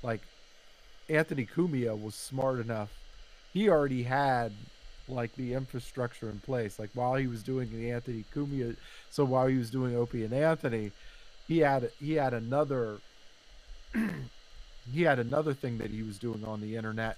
[0.03, 0.21] like
[1.09, 2.89] anthony cumia was smart enough.
[3.53, 4.51] He already had
[5.07, 6.77] like the infrastructure in place.
[6.77, 8.75] Like while he was doing the anthony cumia
[9.09, 10.91] so while he was doing opie and anthony
[11.47, 12.99] he had he had another
[14.93, 17.17] he had another thing that he was doing on the internet.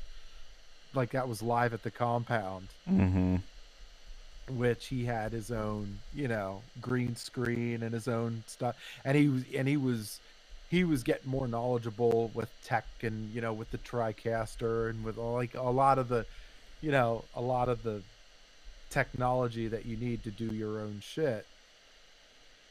[0.93, 2.67] Like that was live at the compound.
[2.89, 3.41] Mhm.
[4.57, 8.75] Which he had his own you know green screen and his own stuff.
[9.05, 10.19] And he was and he was
[10.69, 15.17] he was getting more knowledgeable with tech and you know with the tricaster and with
[15.17, 16.25] like a lot of the
[16.79, 18.01] you know a lot of the
[18.89, 21.45] technology that you need to do your own shit.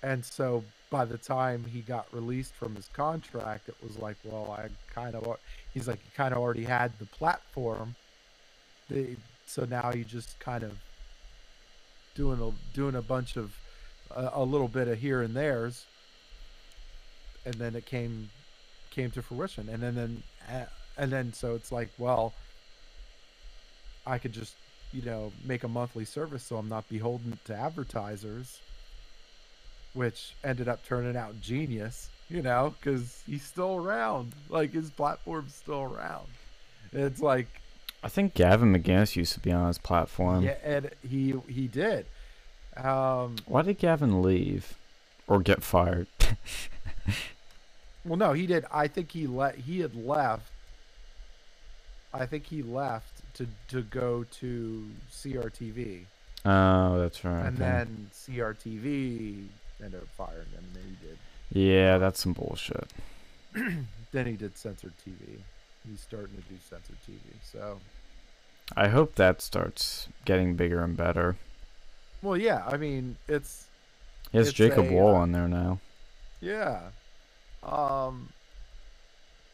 [0.02, 4.56] And so by the time he got released from his contract it was like well
[4.58, 5.38] i kind of
[5.72, 7.94] he's like he kind of already had the platform.
[8.88, 9.16] They,
[9.46, 10.72] so now you just kind of
[12.20, 13.56] doing a doing a bunch of
[14.14, 15.86] uh, a little bit of here and there's
[17.46, 18.28] and then it came
[18.90, 19.68] came to fruition.
[19.68, 20.22] And then then
[20.98, 22.34] and then so it's like well
[24.06, 24.54] i could just
[24.92, 28.60] you know make a monthly service so i'm not beholden to advertisers
[29.94, 34.32] which ended up turning out genius you know because he's still around.
[34.48, 36.28] Like his platform's still around.
[36.92, 37.48] It's like
[38.02, 40.44] I think Gavin McInnes used to be on his platform.
[40.44, 42.06] yeah and he he did
[42.76, 44.76] um Why did Gavin leave
[45.26, 46.06] or get fired?
[48.04, 48.64] Well, no, he did.
[48.72, 50.50] I think he let he had left.
[52.14, 56.04] I think he left to to go to CRTV,
[56.46, 57.46] oh, that's right.
[57.46, 59.46] and then CRTV
[59.84, 60.64] ended up firing him.
[60.64, 61.18] And then he did.
[61.52, 62.90] yeah, that's some bullshit.
[64.12, 65.38] Then he did censored TV.
[65.90, 67.18] He's starting to do censored TV.
[67.42, 67.80] So,
[68.76, 71.36] I hope that starts getting bigger and better.
[72.22, 72.64] well, yeah.
[72.66, 73.66] I mean, it's
[74.32, 75.80] He has It's Jacob a, Wall uh, on there now.
[76.40, 76.90] Yeah.
[77.62, 78.32] Um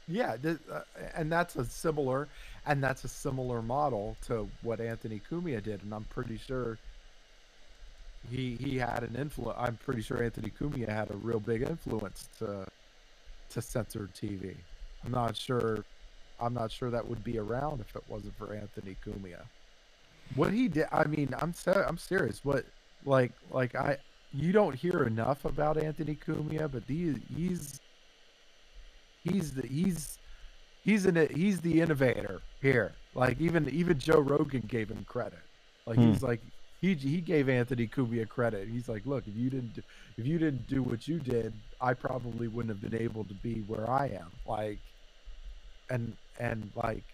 [0.09, 0.83] yeah, th- uh,
[1.15, 2.29] and that's a similar
[2.67, 6.79] and that's a similar model to what Anthony Cumia did and I'm pretty sure
[8.31, 12.29] he he had an influence I'm pretty sure Anthony Cumia had a real big influence
[12.39, 12.67] to
[13.51, 14.55] to censored TV.
[15.05, 15.85] I'm not sure
[16.41, 19.43] I'm not sure that would be around if it wasn't for Anthony Cumia.
[20.35, 22.45] What he did I mean, I'm ser- I'm serious.
[22.45, 22.67] What
[23.05, 23.99] like like I
[24.33, 27.81] you don't hear enough about Anthony Cumia, but he, he's
[29.25, 30.19] he's the he's
[30.85, 32.95] he's an he's the innovator here.
[33.15, 35.41] Like even even Joe Rogan gave him credit.
[35.87, 36.09] Like Hmm.
[36.09, 36.41] he's like
[36.81, 38.69] he he gave Anthony Cumia credit.
[38.69, 39.83] He's like, look, if you didn't do,
[40.19, 43.61] if you didn't do what you did, I probably wouldn't have been able to be
[43.63, 44.31] where I am.
[44.47, 44.81] Like
[45.91, 47.05] and and like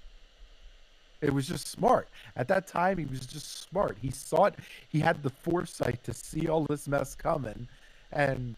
[1.20, 2.08] it was just smart.
[2.36, 3.96] At that time he was just smart.
[4.00, 4.54] He saw it
[4.88, 7.68] he had the foresight to see all this mess coming
[8.12, 8.56] and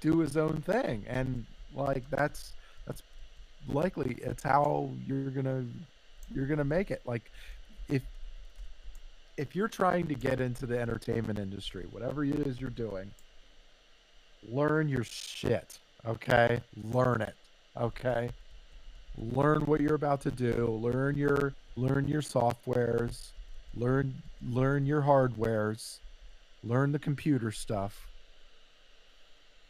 [0.00, 1.04] do his own thing.
[1.08, 1.44] And
[1.74, 2.52] like that's
[2.86, 3.02] that's
[3.68, 5.64] likely it's how you're gonna
[6.34, 7.02] you're gonna make it.
[7.04, 7.30] Like
[7.88, 8.02] if
[9.36, 13.10] if you're trying to get into the entertainment industry whatever it is you're doing
[14.50, 16.60] learn your shit okay?
[16.92, 17.34] Learn it
[17.76, 18.30] okay
[19.18, 20.78] learn what you're about to do.
[20.82, 23.28] Learn your learn your softwares.
[23.74, 24.14] Learn
[24.48, 25.98] learn your hardwares.
[26.64, 28.06] Learn the computer stuff.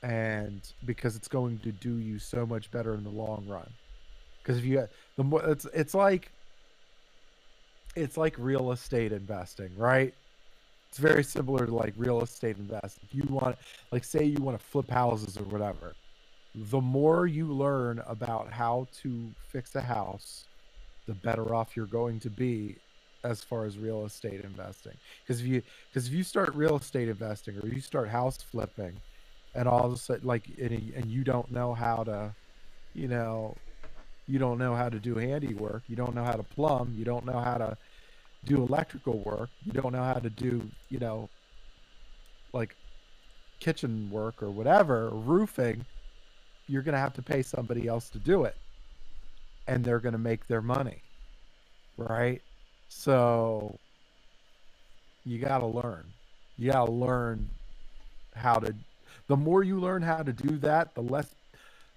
[0.03, 3.69] And because it's going to do you so much better in the long run.
[4.43, 6.31] Because if you the more it's it's like
[7.95, 10.15] it's like real estate investing right?
[10.89, 13.09] It's very similar to like real estate investing.
[13.09, 13.57] If you want
[13.91, 15.95] like say you want to flip houses or whatever
[16.57, 20.47] the more you learn about how to fix a house
[21.07, 22.77] the better off you're going to be
[23.25, 24.95] as far as real estate investing.
[25.23, 29.01] Because if you because if you start real estate investing or you start house flipping
[29.55, 32.35] and all of a sudden like and, and you don't know how to
[32.95, 33.55] you know
[34.27, 37.25] you don't know how to do handiwork you don't know how to plumb you don't
[37.25, 37.77] know how to
[38.45, 41.29] do electrical work you don't know how to do you know
[42.53, 42.77] like
[43.61, 45.85] kitchen work or whatever roofing
[46.69, 48.57] you're going to have to pay somebody else to do it.
[49.69, 51.03] And they're going to make their money
[51.97, 52.43] right?
[52.89, 53.79] So
[55.25, 56.05] you got to learn.
[56.57, 57.51] You got to learn
[58.35, 58.75] how to
[59.29, 61.35] the more you learn how to do that the less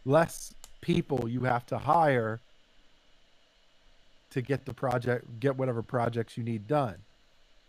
[0.05, 2.39] less people you have to hire
[4.31, 6.95] to get the project get whatever projects you need done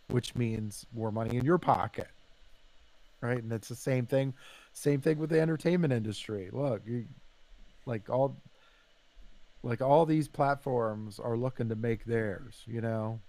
[0.08, 2.08] which means more money in your pocket
[3.20, 3.42] right?
[3.42, 4.34] And it's the same thing
[4.72, 6.48] same thing with the entertainment industry.
[6.52, 7.06] Look you
[7.86, 8.36] like all
[9.62, 13.20] like all these platforms are looking to make theirs you know?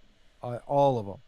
[0.44, 1.20] Uh, all of them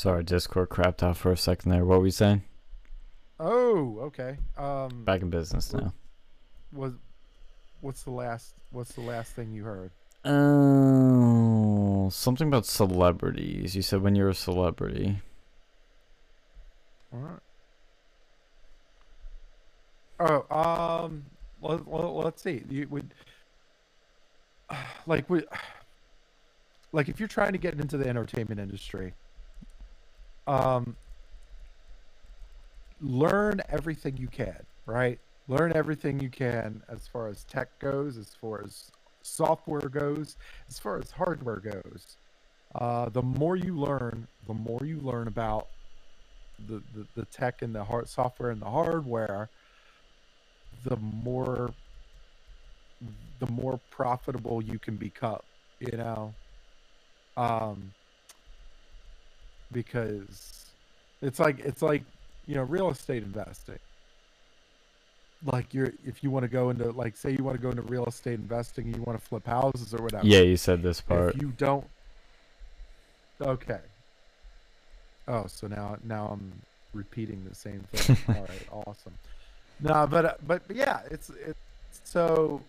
[0.00, 1.84] Sorry, Discord crapped out for a second there.
[1.84, 2.42] What were we saying?
[3.38, 5.92] oh okay um Back in business now.
[6.72, 6.94] was
[7.82, 9.90] what's the last what's the last thing you heard
[10.24, 13.76] Oh, something about celebrities.
[13.76, 15.20] You said when you're a celebrity.
[17.12, 17.40] all right
[20.20, 20.56] oh
[21.04, 21.26] um
[21.60, 23.12] let, let, let's see you would
[25.06, 25.42] like we
[26.92, 29.12] like if you're trying to get into the entertainment industry
[30.50, 30.96] um
[33.00, 35.18] learn everything you can right?
[35.48, 38.90] Learn everything you can as far as tech goes as far as
[39.22, 40.36] software goes
[40.68, 42.16] as far as hardware goes.
[42.74, 45.68] Uh, the more you learn the more you learn about
[46.68, 49.48] the, the, the tech and the hard software and the hardware
[50.84, 51.72] the more
[53.38, 55.38] the more profitable you can become
[55.80, 56.34] you know?
[57.36, 57.92] Um
[59.72, 60.66] because
[61.22, 62.02] it's like it's like
[62.46, 63.78] you know real estate investing.
[65.44, 67.82] Like you're if you want to go into like say you want to go into
[67.82, 70.26] real estate investing and you want to flip houses or whatever.
[70.26, 71.34] Yeah, you said this part.
[71.34, 71.86] if you don't
[73.40, 73.80] okay.
[75.28, 76.52] Oh so now now i'm
[76.92, 78.16] repeating the same thing.
[78.36, 79.14] All right awesome.
[79.80, 81.58] No but uh, but but yeah it's it's
[82.04, 82.60] so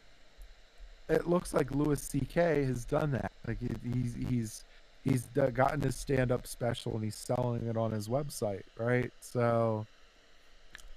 [1.09, 2.63] it looks like Louis C.K.
[2.63, 3.33] has done that.
[3.45, 4.63] Like he- he's he's
[5.03, 9.85] he's gotten his stand-up special and he's selling it on his website right so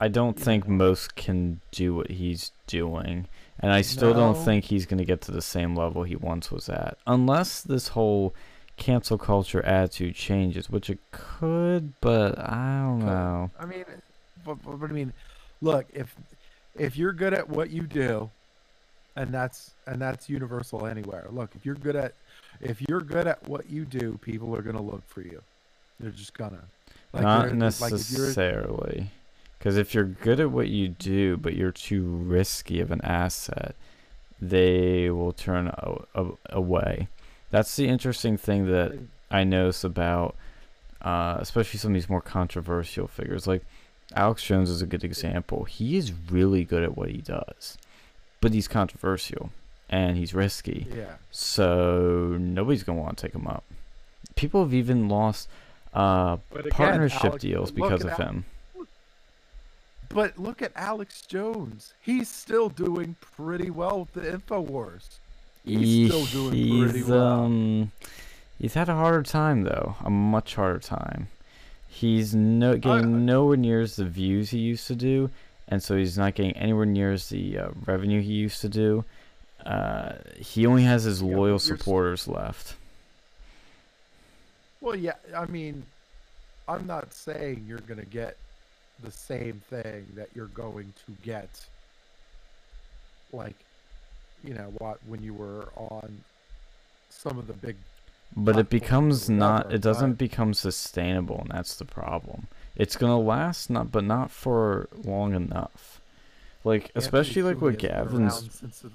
[0.00, 3.28] I don't think most can do what he's doing,
[3.60, 6.50] and I still don't think he's going to get to the same level he once
[6.50, 8.34] was at, unless this whole
[8.76, 13.06] cancel culture attitude changes, which it could, but I don't Could.
[13.06, 13.50] know.
[13.58, 13.84] I mean,
[14.44, 15.12] but, but, but I mean,
[15.62, 16.14] look if
[16.76, 18.30] if you're good at what you do,
[19.16, 21.26] and that's and that's universal anywhere.
[21.30, 22.14] Look, if you're good at
[22.60, 25.42] if you're good at what you do, people are gonna look for you.
[26.00, 26.64] They're just gonna.
[27.22, 29.10] Not like if necessarily.
[29.58, 33.74] Because if you're good at what you do, but you're too risky of an asset,
[34.40, 37.08] they will turn a- a- away.
[37.50, 38.98] That's the interesting thing that
[39.30, 40.34] I notice about,
[41.00, 43.46] uh, especially some of these more controversial figures.
[43.46, 43.64] Like
[44.14, 45.64] Alex Jones is a good example.
[45.64, 47.78] He is really good at what he does,
[48.40, 49.50] but he's controversial,
[49.94, 50.88] and he's risky.
[50.92, 51.14] Yeah.
[51.30, 53.62] So nobody's gonna want to take him up.
[54.34, 55.48] People have even lost
[55.94, 58.44] uh, again, partnership Alex- deals because of him.
[60.08, 61.94] But look at Alex Jones.
[62.00, 65.18] He's still doing pretty well with the Infowars.
[65.64, 67.44] He's still doing pretty He's, well.
[67.44, 67.92] Um,
[68.58, 71.28] he's had a harder time though, a much harder time.
[71.86, 75.30] He's no getting nowhere near as the views he used to do,
[75.68, 79.04] and so he's not getting anywhere near as the uh, revenue he used to do.
[79.64, 82.74] Uh, he only has his Yeah, loyal supporters left.
[84.80, 85.84] Well, yeah, I mean,
[86.68, 88.36] I'm not saying you're going to get
[89.02, 91.48] the same thing that you're going to get,
[93.32, 93.56] like,
[94.42, 96.22] you know, what when you were on
[97.08, 97.76] some of the big.
[98.36, 99.72] But it becomes not.
[99.72, 102.48] It doesn't become sustainable, and that's the problem.
[102.76, 106.00] It's gonna last, not but not for long enough.
[106.64, 108.58] Like Anthony especially like with Cumia Gavin's.
[108.58, 108.90] since the-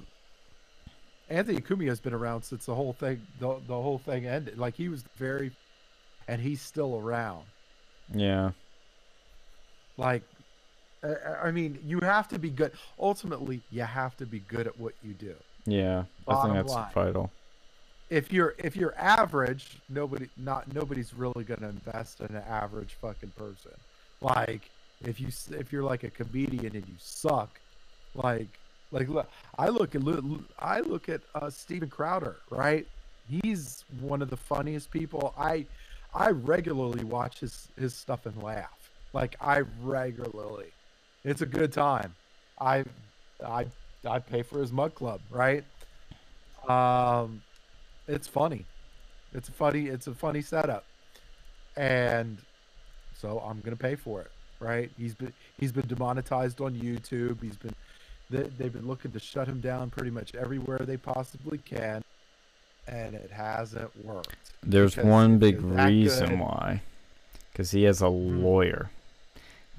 [1.29, 4.57] Anthony Cumia has been around since the whole thing the, the whole thing ended.
[4.57, 5.51] Like he was very,
[6.27, 7.43] and he's still around.
[8.13, 8.51] Yeah.
[9.97, 10.23] Like,
[11.43, 12.71] I, mean, you have to be good.
[12.99, 15.35] Ultimately, you have to be good at what you do.
[15.65, 16.05] Yeah.
[16.27, 16.91] I think that's line.
[16.93, 17.31] vital.
[18.09, 22.95] If you're if you're average, nobody not nobody's really going to invest in an average
[22.99, 23.71] fucking person.
[24.19, 24.71] Like
[25.05, 27.59] if you if you're like a comedian and you suck,
[28.15, 28.47] like
[28.91, 30.01] like look, I look at
[30.59, 32.87] I look at uh, Steven Crowder, right?
[33.27, 35.33] He's one of the funniest people.
[35.37, 35.65] I
[36.13, 38.91] I regularly watch his his stuff and laugh.
[39.13, 40.71] Like I regularly.
[41.23, 42.15] It's a good time.
[42.59, 42.83] I
[43.45, 43.67] I
[44.07, 45.63] I pay for his mug club, right?
[46.67, 47.41] Um
[48.07, 48.65] it's funny.
[49.33, 50.85] It's a funny it's a funny setup.
[51.77, 52.39] And
[53.13, 54.89] so I'm to pay for it, right?
[54.97, 57.41] He's been he's been demonetized on YouTube.
[57.43, 57.75] He's been
[58.29, 62.03] they, they've been looking to shut him down pretty much everywhere they possibly can
[62.87, 64.35] and it hasn't worked.
[64.63, 66.81] There's because one big reason good- why.
[67.51, 68.41] Because he has a Hmm.
[68.43, 68.89] lawyer.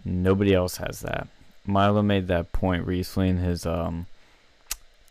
[0.05, 1.29] Nobody else has that.
[1.67, 4.07] Milo made that point recently in his um,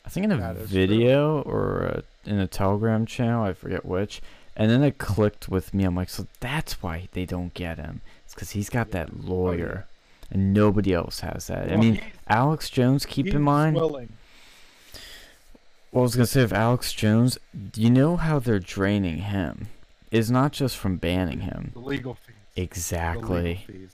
[0.05, 0.65] I think in a is true.
[0.67, 4.21] video or uh in a Telegram channel, I forget which.
[4.55, 5.83] And then it clicked with me.
[5.85, 8.01] I'm like, so that's why they don't get him.
[8.25, 9.05] It's because he's got Yeah.
[9.05, 9.81] that Oh, yeah.
[10.31, 11.71] And nobody else has that.
[11.71, 13.05] I mean, Alex Jones.
[13.05, 14.09] Keep in mind, willing.
[15.91, 17.37] well, I was gonna say of Alex Jones,
[17.75, 19.67] you know how they're draining him.
[20.11, 21.69] Is not just from banning him.
[21.73, 22.35] the legal fees.
[22.55, 23.41] Exactly.
[23.41, 23.93] the legal fees.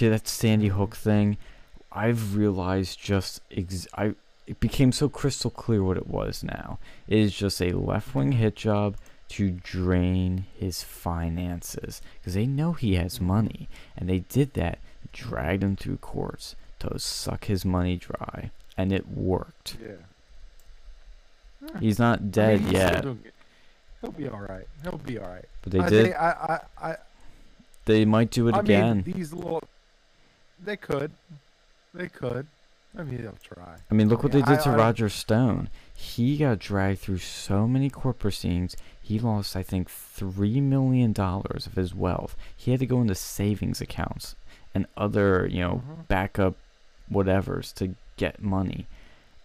[0.00, 1.38] They're that Sandy Hook thing.
[1.90, 4.14] I've realized just ex- I
[4.46, 6.78] it became so crystal clear what it was now.
[7.08, 8.96] It is just a left wing hit job
[9.30, 14.78] to drain his finances because they know he has money, and they did that,
[15.12, 19.76] dragged him through courts to suck his money dry, and it worked.
[19.82, 19.96] Yeah.
[21.80, 23.18] He's not I mean, dead he's yet, doing.
[24.00, 24.66] He'll be all right.
[24.82, 25.44] He'll be all right.
[25.62, 26.04] but they I did.
[26.04, 26.96] think- I, I, I,
[27.86, 29.02] They might do it I again.
[29.06, 29.62] mean, these little,
[30.62, 31.10] they could,
[31.94, 32.46] they could.
[32.96, 33.76] I mean, they'll try.
[33.90, 35.68] I mean, look what they Yeah, did to I- I- Roger Stone.
[35.96, 38.76] He got dragged through so many court proceedings.
[39.02, 42.36] He lost, I think, three million dollars of his wealth.
[42.56, 44.34] He had to go into savings accounts
[44.74, 46.08] and other, you know, Mhm.
[46.08, 46.56] backup
[47.10, 48.86] whatevers to get money.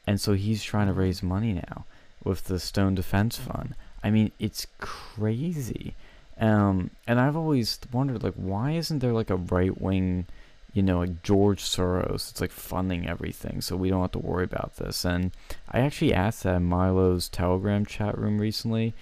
[0.08, 1.86] And so he's trying to raise money now
[2.24, 3.76] with the Stone Defense Fund.
[4.04, 5.96] I mean, it's crazy.
[6.40, 10.26] Um, and I've always wondered, like, why isn't there like a right wing,
[10.74, 12.32] you know, like George Soros?
[12.32, 15.04] It's like funding everything, so we don't have to worry about this.
[15.04, 15.32] And
[15.70, 18.94] I actually asked that in Milo's Telegram chat room recently,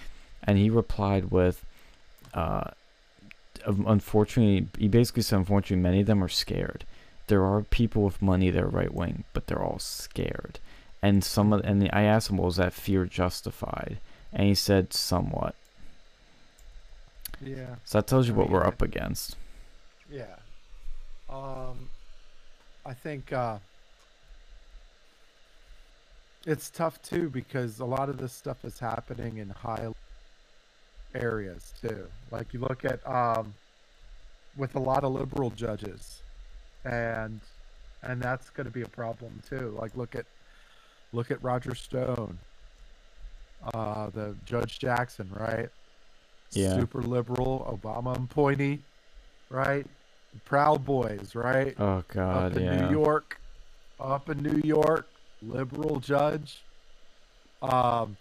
[0.43, 1.63] and he replied with,
[2.33, 2.71] uh,
[3.67, 6.85] unfortunately, he basically said, unfortunately, many of them are scared.
[7.27, 10.59] There are people with money that are right wing, but they're all scared.
[11.01, 13.97] And some of, and I asked him, well, was that fear justified?
[14.33, 15.55] And he said, somewhat.
[17.41, 17.75] Yeah.
[17.85, 19.35] So that tells you I what mean, we're up against.
[20.11, 20.35] Yeah.
[21.29, 21.89] Um,
[22.85, 23.57] I think uh,
[26.45, 29.89] it's tough too because a lot of this stuff is happening in high
[31.15, 32.07] areas too.
[32.31, 33.53] Like you look at um,
[34.57, 36.21] with a lot of liberal judges,
[36.85, 37.41] and
[38.03, 39.75] and that's going to be a problem too.
[39.79, 40.25] Like look at
[41.13, 42.37] look at Roger Stone,
[43.73, 45.69] uh, the Judge Jackson, right?
[46.51, 46.75] Yeah.
[46.75, 48.79] Super liberal, Obama appointee,
[49.49, 49.85] right?
[50.45, 51.75] Proud Boys, right?
[51.79, 52.85] Oh God, up in yeah.
[52.85, 53.39] New York,
[53.99, 55.09] up in New York,
[55.41, 56.63] liberal judge.
[57.61, 58.17] Um,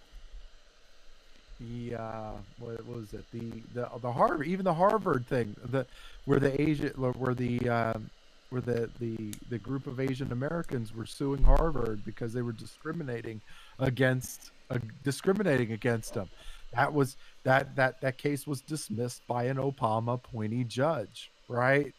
[1.61, 3.25] the uh, what was it?
[3.33, 5.87] The the the Harvard, even the Harvard thing, the
[6.25, 8.11] where the Asian, where the um,
[8.51, 13.41] where the the the group of Asian Americans were suing Harvard because they were discriminating
[13.79, 16.29] against uh, discriminating against them.
[16.75, 21.93] That was that that that case was dismissed by an Obama appointee judge, right?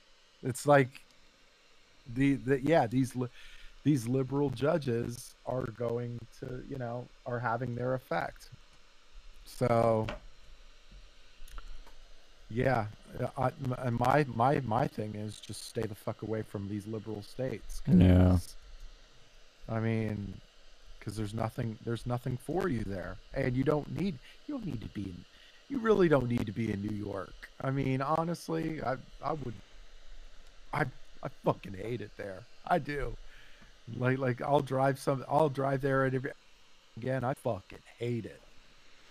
[0.44, 0.90] It's like
[2.14, 3.16] the, the yeah these
[3.84, 8.50] these liberal judges are going to you know are having their effect.
[9.48, 10.06] So
[12.50, 12.86] yeah,
[13.38, 13.52] I,
[13.90, 17.82] my my my thing is just stay the fuck away from these liberal states.
[17.88, 18.38] Yeah.
[19.70, 20.34] I mean,
[21.00, 24.18] because there's nothing there's nothing for you there, and you don't need
[24.48, 25.26] you don't need to be in
[25.70, 27.50] you really don't need to be in New York.
[27.62, 29.54] I mean, honestly, I I would
[30.74, 30.86] I
[31.24, 32.44] I fucking hate it there.
[32.66, 33.16] I do.
[33.98, 36.32] Like like I'll drive some I'll drive there and every
[36.98, 38.42] again I fucking hate it.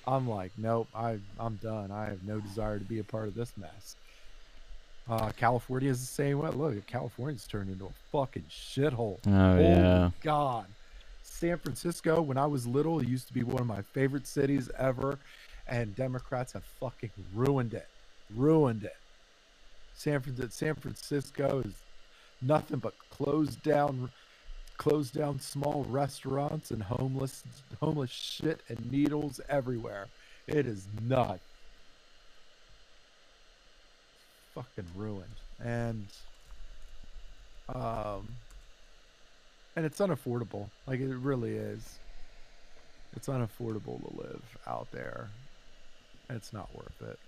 [0.06, 1.90] I'm like, nope, I I'm done.
[1.90, 3.96] I have no desire to be a part of this mess.
[5.08, 6.50] Uh, California is the same way.
[6.50, 9.18] Look, California's turned into a fucking shithole.
[9.26, 10.10] Oh Holy yeah.
[10.22, 10.66] God.
[11.22, 14.70] San Francisco, when I was little, it used to be one of my favorite cities
[14.78, 15.18] ever,
[15.68, 17.88] and Democrats have fucking ruined it.
[18.34, 18.96] Ruined it.
[19.94, 21.74] San, Fran- San Francisco is
[22.42, 24.10] nothing but closed down
[24.76, 27.42] closed down small restaurants and homeless
[27.80, 30.06] homeless shit and needles everywhere.
[30.46, 31.40] It is nuts.
[34.54, 35.24] Fucking ruined.
[35.62, 36.06] And
[37.74, 38.28] um
[39.74, 40.68] and it's unaffordable.
[40.86, 41.98] Like it really is.
[43.14, 45.28] It's unaffordable to live out there.
[46.28, 47.18] And it's not worth it.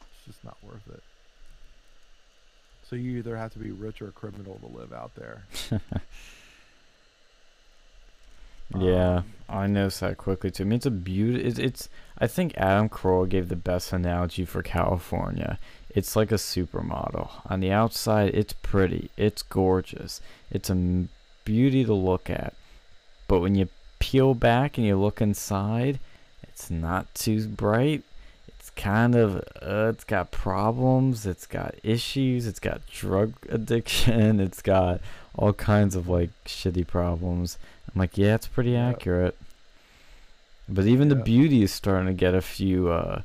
[0.00, 1.02] It's just not worth it.
[2.88, 5.44] So you either have to be rich or criminal to live out there.
[8.78, 10.62] Yeah, Um, I noticed that quickly too.
[10.62, 11.42] I mean, it's a beauty.
[11.44, 11.88] It's, it's.
[12.18, 15.58] I think Adam Kroll gave the best analogy for California.
[15.90, 17.28] It's like a supermodel.
[17.50, 19.10] On the outside, it's pretty.
[19.16, 20.20] It's gorgeous.
[20.50, 21.04] It's a
[21.44, 22.54] beauty to look at.
[23.28, 23.68] But when you
[23.98, 25.98] peel back and you look inside,
[26.44, 28.04] it's not too bright.
[28.48, 29.36] It's kind of.
[29.60, 31.26] Uh, it's got problems.
[31.26, 32.46] It's got issues.
[32.46, 34.40] It's got drug addiction.
[34.40, 35.00] It's got
[35.34, 37.58] all kinds of like shitty problems.
[37.94, 38.90] I'm like, yeah, it's pretty Yeah.
[38.90, 39.36] accurate.
[40.68, 43.22] But even the beauty is starting to get a few uh,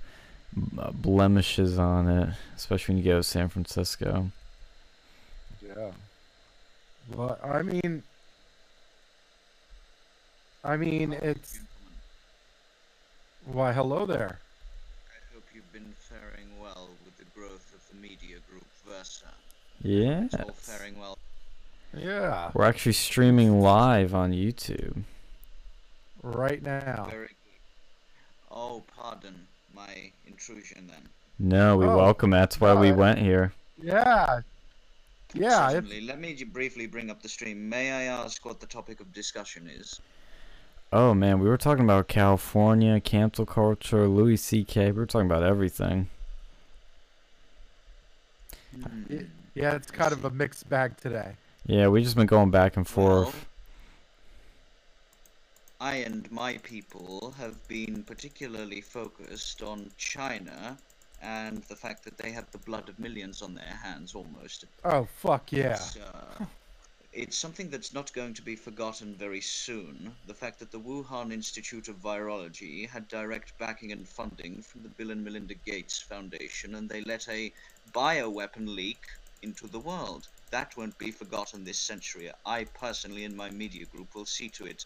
[0.78, 4.32] uh, blemishes on it, especially when you go to San Francisco.
[5.66, 5.92] Yeah.
[7.14, 8.04] Well, I mean,
[10.64, 11.60] I mean, it's
[13.46, 13.72] why.
[13.72, 14.40] Hello there.
[15.08, 19.28] I hope you've been faring well with the growth of the media group Versa.
[19.82, 20.26] Yeah.
[20.26, 21.18] It's all faring well.
[21.98, 25.04] Yeah, We're actually streaming live on YouTube.
[26.24, 27.08] right now.
[27.10, 27.36] Very good.
[28.52, 31.10] Oh, pardon my intrusion then.
[31.40, 32.30] No, we Oh, welcome.
[32.30, 33.54] That's why we went here.
[33.82, 34.42] Yeah.
[35.34, 35.70] Yeah.
[35.70, 36.02] Certainly.
[36.02, 37.70] Let me briefly bring up the stream.
[37.70, 40.00] May I ask what the topic of discussion is?
[40.94, 44.86] Oh man, we were talking about California, cancel culture, Louis C.K.
[44.92, 46.08] We were talking about everything.
[48.82, 49.18] Hmm.
[49.54, 51.34] yeah, it's kind of a mixed bag today.
[51.68, 53.46] Yeah, we've just been going back and Well, forth.
[55.82, 60.78] I and my people have been particularly focused on China
[61.22, 65.08] and the fact that they have the blood of millions on their hands almost Oh
[65.18, 65.74] fuck yeah.
[65.74, 66.46] It's, uh,
[67.12, 70.16] it's something that's not going to be forgotten very soon.
[70.26, 74.90] The fact that the Wuhan Institute of Virology had direct backing and funding from the
[74.90, 77.52] Bill and Melinda Gates Foundation, and they let a
[77.94, 79.02] bioweapon leak
[79.42, 80.30] into the world.
[80.50, 82.32] That won't be forgotten this century.
[82.46, 84.86] I personally, in my media group, will see to it.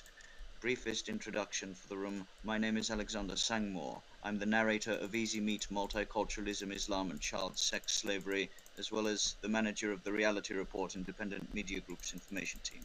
[0.59, 2.28] Briefest introduction for the room.
[2.43, 4.01] My name is Alexander Sangmore.
[4.24, 9.36] I'm the narrator of Easy Meat, Multiculturalism, Islam, and Child Sex Slavery, as well as
[9.41, 12.82] the manager of the Reality Report Independent Media Group's information team.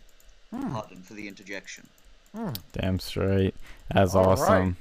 [0.51, 1.87] Hmm, Pardon for the interjection.
[2.35, 2.53] hmm.
[2.73, 3.55] Damn straight.
[3.93, 4.39] That's All right.
[4.39, 4.77] awesome.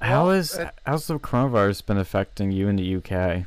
[0.00, 3.46] How Well, is uh, how's the coronavirus been affecting you in the UK?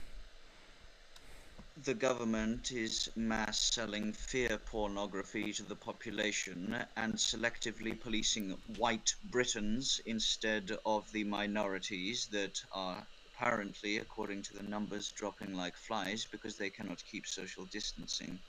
[1.77, 10.01] The government is mass selling fear pornography to the population and selectively policing white Britons
[10.05, 16.57] instead of the minorities that are apparently, according to the numbers, dropping like flies because
[16.57, 18.41] they cannot keep social distancing.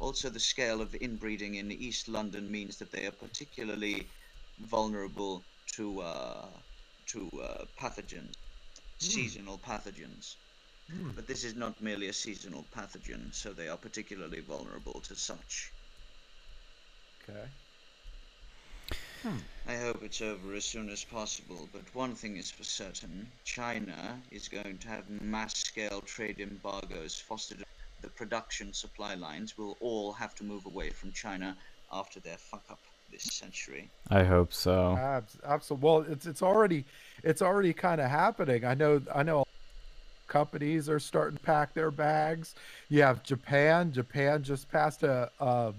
[0.00, 4.10] Also, the scale of inbreeding in East London means that they are particularly
[4.58, 6.60] vulnerable to uh,
[7.06, 8.34] to uh, pathogens,
[8.98, 10.36] seasonal pathogens.
[10.90, 11.10] Hmm.
[11.14, 15.72] But this is not merely a seasonal pathogen, so they are particularly vulnerable to such.
[17.22, 17.48] Okay.
[19.66, 24.20] I hope it's over as soon as possible, but one thing is for certain China
[24.30, 27.64] is going to have mass scale trade embargoes fostered.
[28.02, 31.56] The production supply lines will all have to move away from China,
[31.94, 32.78] after their fuck up
[33.10, 33.88] this century.
[34.10, 34.98] I hope so.
[35.44, 35.88] Absolutely.
[35.88, 36.84] Well, it's it's already
[37.22, 38.64] it's already kind of happening.
[38.64, 39.44] I know I know
[40.38, 42.56] companies are starting to pack their bags.
[42.88, 43.92] You have Japan.
[43.92, 45.72] Japan just passed a, a,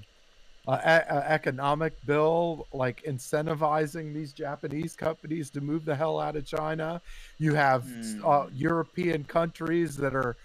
[0.68, 0.74] a,
[1.18, 7.01] a economic bill like incentivizing these Japanese companies to move the hell out of China.
[7.38, 8.26] You have Hmm.
[8.26, 10.38] uh, European countries that are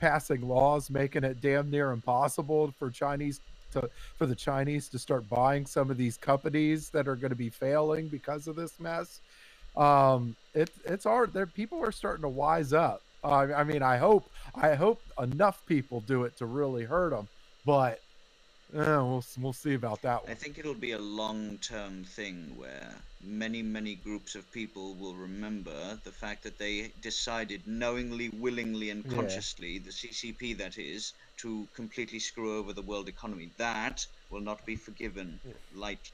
[0.00, 3.40] passing laws making it damn near impossible for Chinese
[3.72, 7.42] to for the Chinese to start buying some of these companies that are going to
[7.46, 9.20] be failing because of this mess.
[9.76, 11.34] Um, it, it's hard.
[11.34, 13.02] There, people are starting to wise up.
[13.28, 17.28] Uh, I mean, I hope, I hope enough people do it to really hurt them,
[17.64, 18.00] but
[18.74, 22.94] eh, we'll we'll see about that I think it'll be a long term thing where
[23.20, 29.04] many, many groups of people will remember the fact that they decided knowingly, willingly, and
[29.04, 29.16] Yeah.
[29.16, 33.50] consciously, the CCP that is, to completely screw over the world economy.
[33.58, 35.52] That will not be forgiven Yeah.
[35.74, 36.12] lightly.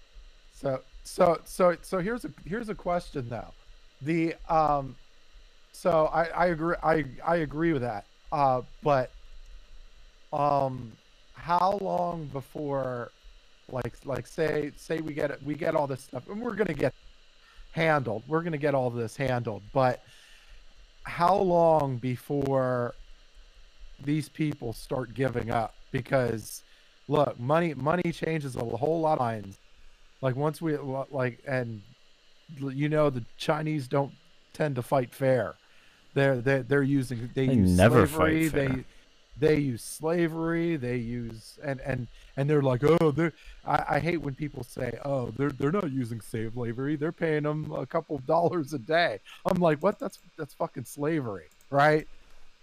[0.52, 3.52] So so so so here's a here's a question though.
[4.00, 4.96] The um
[5.74, 8.06] so I I agree I I agree with that.
[8.32, 9.10] Uh but
[10.32, 10.92] um
[11.34, 13.10] how long before
[13.70, 16.74] like like say say we get it we get all this stuff and we're to
[16.74, 16.94] get
[17.72, 18.22] handled.
[18.28, 20.02] We're to get all this handled, but
[21.02, 22.94] how long before
[24.04, 26.62] these people start giving up because
[27.08, 29.58] look, money money changes a whole lot of minds
[30.22, 30.76] like once we
[31.10, 31.82] like and
[32.58, 34.12] you know the chinese don't
[34.52, 35.54] tend to fight fair
[36.14, 38.68] they're they're, they're using they, They use never fight slavery fair.
[38.68, 38.84] they
[39.36, 42.06] they use slavery they use and and
[42.36, 43.32] and they're like oh they're
[43.66, 47.72] I, I hate when people say oh they're they're not using slavery they're paying them
[47.72, 49.18] a couple of dollars a day.
[49.44, 49.98] I'm like what?
[49.98, 52.06] That's that's fucking slavery right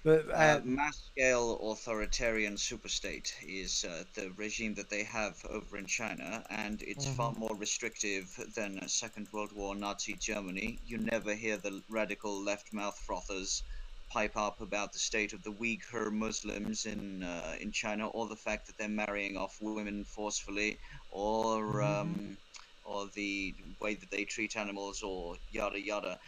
[0.03, 5.77] The- Uh, and- mass scale authoritarian superstate is uh, the regime that they have over
[5.77, 8.25] in China, and it's far more restrictive
[8.55, 10.79] than uh, Second World War Nazi Germany.
[10.83, 13.63] You never hear the radical left mouth frothers
[14.09, 18.35] pipe up about the state of the Uyghur Muslims in uh, in China, or the
[18.35, 20.79] fact that they're marrying off women forcefully,
[21.11, 22.37] or um,
[22.83, 26.19] or the way that they treat animals, or yada yada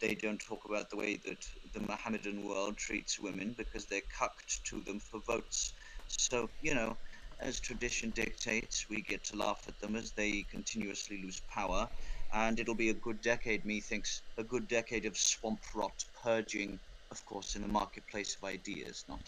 [0.00, 4.64] they don't talk about the way that the Mohammedan world treats women because they're cucked
[4.66, 5.72] to them for votes.
[6.08, 6.96] So, you know,
[7.40, 11.88] as tradition dictates, we get to laugh at them as they continuously lose power.
[12.32, 16.78] And it'll be a good decade, methinks, a good decade of swamp rot purging,
[17.10, 19.20] of course, in the marketplace of ideas, not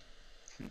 [0.58, 0.66] hmm.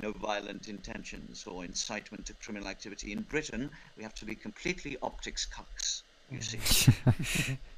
[0.00, 3.12] no violent intentions or incitement to criminal activity.
[3.12, 7.58] In Britain, we have to be completely optics cucks, you see.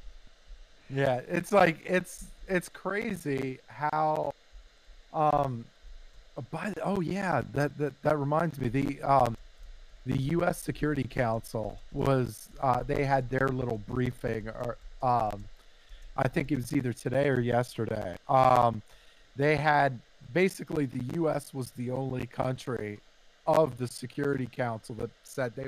[0.90, 4.32] Yeah, it's like it's it's crazy how
[5.12, 5.64] um
[6.50, 9.36] by the, oh yeah, that, that that reminds me the um
[10.04, 15.44] the US Security Council was uh they had their little briefing or um
[16.16, 18.16] I think it was either today or yesterday.
[18.28, 18.82] Um
[19.36, 19.98] they had
[20.32, 23.00] basically the US was the only country
[23.46, 25.66] of the Security Council that said they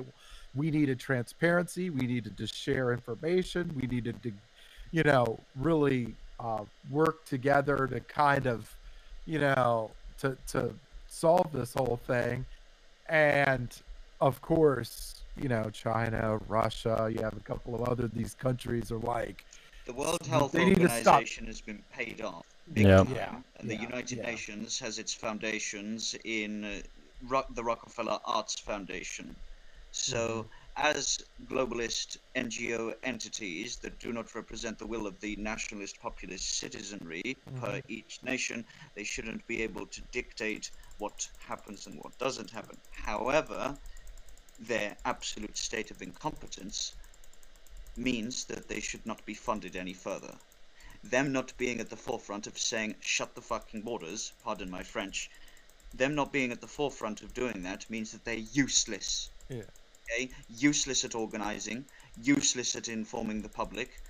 [0.54, 4.32] we needed transparency, we needed to share information, we needed to
[4.92, 8.74] you know, really uh, work together to kind of,
[9.26, 10.72] you know, to to
[11.08, 12.44] solve this whole thing.
[13.08, 13.74] And
[14.20, 18.98] of course, you know, China, Russia, you have a couple of other these countries are
[18.98, 19.44] like,
[19.86, 21.14] The World Health They need to stop.
[21.14, 23.04] Organization has been paid off big Yeah.
[23.04, 24.26] time, Yeah, and the yeah, United yeah.
[24.26, 26.80] Nations has its foundations in uh,
[27.26, 29.34] Ro- the Rockefeller Arts Foundation.
[29.92, 30.48] So, Mm-hmm.
[30.78, 37.22] As globalist NGO entities that do not represent the will of the nationalist populist citizenry
[37.56, 37.92] per Mm-hmm.
[37.92, 38.64] each nation,
[38.94, 42.78] they shouldn't be able to dictate what happens and what doesn't happen.
[42.90, 43.76] However,
[44.58, 46.94] their absolute state of incompetence
[47.96, 50.38] means that they should not be funded any further.
[51.02, 55.30] Them not being at the forefront of saying, shut the fucking borders, pardon my French,
[55.92, 59.30] them not being at the forefront of doing that means that they're useless.
[59.48, 59.62] Yeah.
[60.10, 60.30] Okay?
[60.48, 61.84] Useless at organizing,
[62.22, 64.00] useless at informing the public,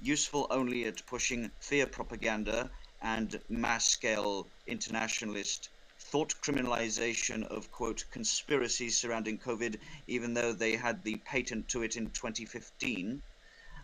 [0.00, 2.70] useful only at pushing fear propaganda
[3.02, 11.02] and mass scale internationalist thought criminalization of quote conspiracies surrounding COVID, even though they had
[11.02, 13.22] the patent to it in 2015.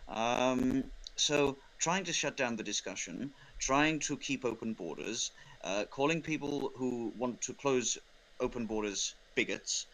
[0.07, 0.83] Um,
[1.15, 5.31] so, trying to shut down the discussion, trying to keep open borders,
[5.63, 7.97] uh, calling people who want to close
[8.39, 9.87] open borders bigots.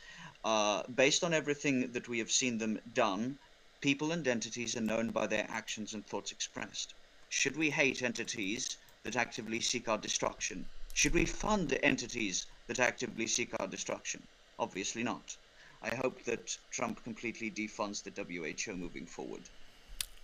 [0.44, 3.38] Uh, based on everything that we have seen them done,
[3.82, 6.94] people and entities are known by their actions and thoughts expressed.
[7.30, 10.66] Should we hate entities that actively seek our destruction?
[10.94, 14.24] Should we fund entities that actively seek our destruction?
[14.58, 15.36] Obviously not.
[15.82, 19.42] I hope that Trump completely defunds the WHO moving forward.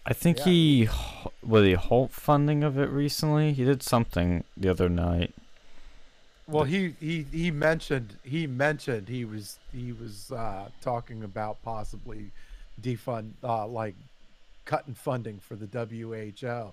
[0.05, 0.45] I think Yeah.
[0.45, 0.89] he h-
[1.41, 3.53] was he halt funding of it recently.
[3.53, 5.33] He did something the other night.
[6.47, 12.31] Well, he, he he mentioned he mentioned he was he was uh, talking about possibly
[12.81, 13.95] defund uh, like
[14.65, 16.71] cutting funding for the WHO.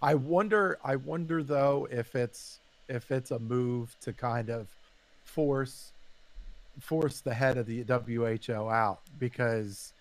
[0.00, 2.58] I wonder I wonder though if it's
[2.88, 4.66] if it's a move to kind of
[5.24, 5.92] force
[6.80, 9.92] force the head of the WHO out because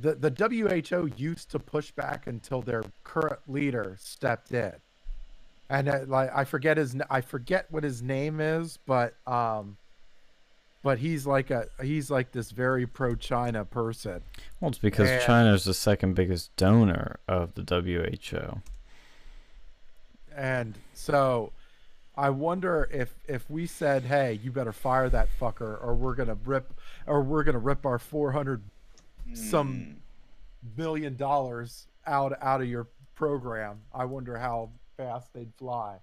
[0.00, 4.72] the the WHO used to push back until their current leader stepped in
[5.70, 9.76] and uh, like I forget his I forget what his name is, but um,
[10.82, 14.22] but he's like a he's like this very pro China person.
[14.60, 18.60] Well, it's because And- China's the second biggest donor of the WHO.
[20.36, 21.52] And so
[22.16, 26.28] I wonder if if we said, "Hey, you better fire that fucker or we're going
[26.28, 26.72] to rip
[27.06, 28.62] or we're going to rip our 400
[29.32, 29.96] some
[30.76, 36.02] million dollars out out of your program." I wonder how fast they'd fly.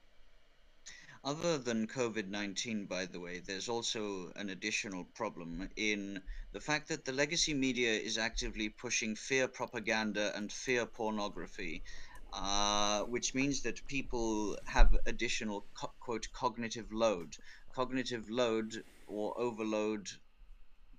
[1.23, 6.87] Other than COVID 19, by the way, there's also an additional problem in the fact
[6.89, 11.83] that the legacy media is actively pushing fear propaganda and fear pornography,
[12.31, 17.37] uh, which means that people have additional, co- quote, cognitive load.
[17.73, 20.09] Cognitive load or overload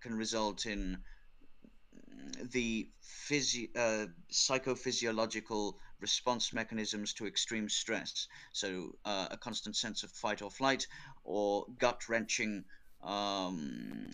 [0.00, 1.04] can result in
[2.42, 8.28] the physi- uh, psychophysiological response mechanisms to extreme stress.
[8.52, 10.86] So, uh, a constant sense of fight or flight,
[11.24, 12.64] or gut wrenching,
[13.02, 14.08] um,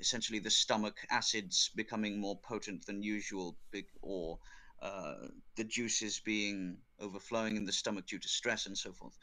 [0.00, 4.38] essentially the stomach acids becoming more potent than usual, big, or
[4.82, 9.16] uh, the juices being overflowing in the stomach due to stress and so forth.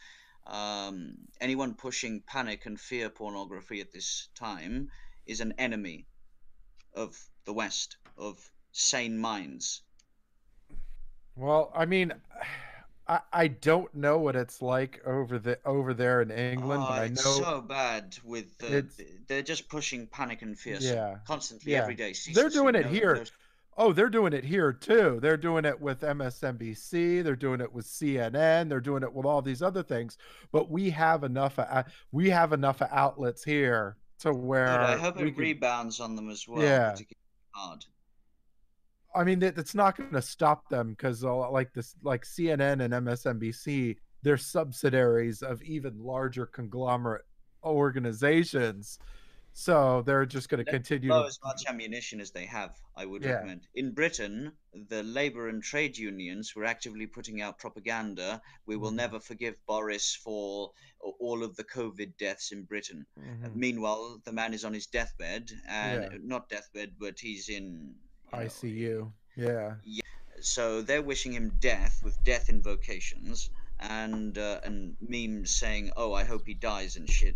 [0.48, 4.90] Um, anyone pushing panic and fear pornography at this time
[5.26, 6.08] is an enemy
[6.96, 7.16] of
[7.46, 8.38] the West, of
[8.72, 9.82] sane minds.
[11.36, 12.14] Well, I mean,
[13.08, 17.00] I, I don't know what it's like over the over there in England, Oh, but
[17.02, 18.86] I it's know so bad with the,
[19.28, 21.18] they're just pushing panic and fear Yeah.
[21.26, 21.82] constantly Yeah.
[21.84, 22.14] every day.
[22.34, 23.26] They're doing it here.
[23.78, 25.20] Oh, they're doing it here too.
[25.22, 27.24] They're doing it with MSNBC.
[27.24, 28.68] They're doing it with CNN.
[28.70, 30.18] They're doing it with all these other things.
[30.52, 31.58] But we have enough.
[31.58, 35.42] Of, uh, we have enough outlets here to where Good, I hope we it can-
[35.42, 36.62] rebounds on them as well.
[36.62, 36.96] Yeah.
[37.52, 37.86] hard.
[39.14, 42.94] I mean, that that's not going to stop them because like this, like CNN and
[42.94, 47.26] MSNBC, they're subsidiaries of even larger conglomerate
[47.64, 49.00] organizations.
[49.54, 51.10] So they're just going to continue.
[51.10, 53.32] Blow as much ammunition as they have, I would Yeah.
[53.32, 53.68] recommend.
[53.76, 54.54] In Britain,
[54.88, 58.42] the labour and trade unions were actively putting out propaganda.
[58.66, 58.96] We will Mhm.
[58.96, 63.06] never forgive Boris for all of the COVID deaths in Britain.
[63.20, 63.54] Mhm.
[63.54, 66.18] Meanwhile, the man is on his deathbed, and Yeah.
[66.22, 67.94] not deathbed, but he's in
[68.34, 69.12] ICU.
[69.36, 69.76] Yeah.
[69.84, 70.02] yeah.
[70.40, 76.24] so they're wishing him death with death invocations and uh, and memes saying, "Oh, I
[76.24, 77.36] hope he dies" and shit.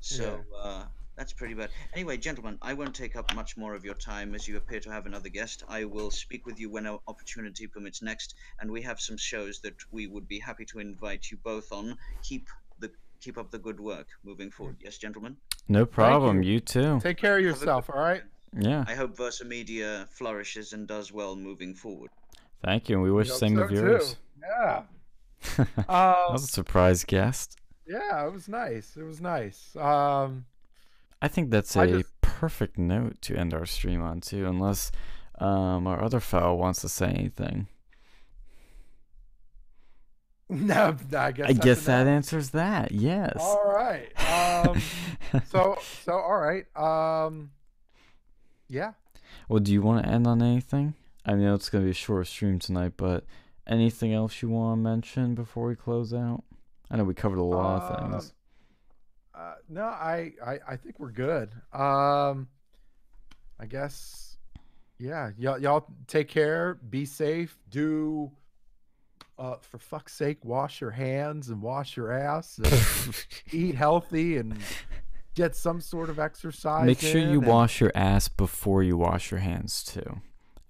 [0.00, 0.84] So uh,
[1.16, 1.70] that's pretty bad.
[1.94, 4.90] Anyway, gentlemen, I won't take up much more of your time as you appear to
[4.90, 5.64] have another guest.
[5.68, 9.60] I will speak with you when our opportunity permits next, and we have some shows
[9.60, 11.96] that we would be happy to invite you both on.
[12.22, 14.76] Keep the keep up the good work moving forward.
[14.80, 15.36] Yes, gentlemen.
[15.68, 16.42] No problem.
[16.42, 16.54] you.
[16.54, 16.60] You.
[16.60, 17.00] too.
[17.00, 17.90] Take care of yourself.
[17.90, 18.22] All right.
[18.58, 18.84] Yeah.
[18.88, 22.10] I hope Versa Media flourishes and does well moving forward.
[22.64, 22.96] Thank you.
[22.96, 24.14] And we wish hope same so of yours.
[24.14, 24.18] too.
[24.40, 24.82] Yeah.
[25.76, 27.56] that Um, was a surprise guest.
[27.86, 28.96] yeah, it was nice.
[28.96, 29.76] It was nice.
[29.76, 30.46] Um,
[31.20, 34.90] I think that's I a just- perfect note to end our stream on too, unless
[35.38, 37.66] um, our other fellow wants to say anything.
[40.48, 41.48] no, I guess.
[41.48, 42.12] I guess that enough.
[42.16, 42.92] answers that.
[42.92, 43.36] Yes.
[43.40, 44.12] All right.
[44.66, 44.80] Um,
[45.50, 46.64] so so all right.
[46.76, 47.50] Um,
[48.68, 48.92] yeah.
[49.48, 50.94] well, do you want to end on anything?
[51.24, 53.24] I know it's gonna be a short stream tonight, but
[53.66, 56.44] anything else you want to mention before we close out?
[56.90, 58.32] I know we covered a lot of Um, things.
[59.34, 61.50] Uh, no, I, I I think we're good.
[61.72, 62.48] Um,
[63.60, 64.36] I guess.
[64.98, 66.74] Yeah, y'all y'all take care.
[66.88, 67.58] Be safe.
[67.68, 68.30] Do.
[69.38, 72.56] Uh, for fuck's sake, wash your hands and wash your ass.
[72.56, 72.72] and
[73.52, 74.56] eat healthy and
[75.36, 76.84] get some sort of exercise.
[76.84, 80.20] Make sure you and- wash your ass before you wash your hands too.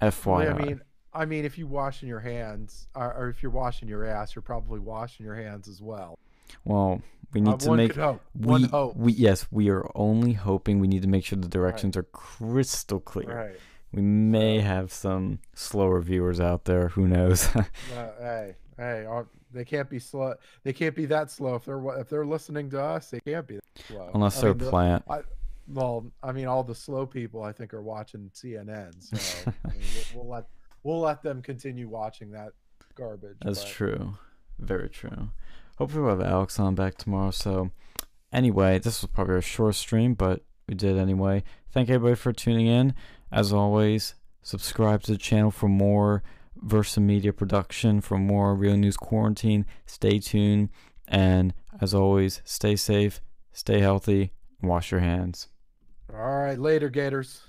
[0.02, 0.50] FYI.
[0.54, 0.80] I mean,
[1.14, 4.42] I mean, if you washing your hands, or, or if you're washing your ass, you're
[4.42, 6.18] probably washing your hands as well.
[6.64, 7.00] well,
[7.32, 8.20] we need Uh, to make could hope.
[8.34, 8.96] One we, hope.
[8.96, 13.00] we yes, we are only hoping we need to make sure the directions are crystal
[13.00, 13.34] clear.
[13.34, 13.56] Right.
[13.92, 16.88] We may have some slower viewers out there.
[16.88, 17.48] Who knows?
[17.56, 17.62] Uh,
[18.20, 19.06] hey, hey,
[19.57, 20.34] they can't be slow.
[20.64, 23.11] They can't be that slow if they're if they're listening to us.
[23.11, 24.11] They can't be that slow.
[24.14, 25.04] Unless I they're mean, plant.
[25.68, 29.80] well, I mean, all the slow people I think are watching CNN, so I mean,
[30.14, 30.44] we'll, we'll let
[30.82, 32.52] we'll let them continue watching that
[32.94, 33.36] garbage.
[33.44, 34.18] That's but- true.
[34.59, 35.28] Very true.
[35.76, 37.30] Hopefully we'll have Alex on back tomorrow.
[37.30, 37.70] So
[38.32, 41.44] anyway, this was probably a short stream, but we did anyway.
[41.70, 42.94] Thank everybody for tuning in.
[43.30, 46.22] As always, subscribe to the channel for more
[46.62, 49.66] Versa Media production, for more Real News Quarantine.
[49.86, 50.70] Stay tuned.
[51.09, 53.20] And as always, stay safe,
[53.52, 54.32] stay healthy,
[54.62, 55.48] wash your hands.
[56.12, 57.42] All right, later, Gators.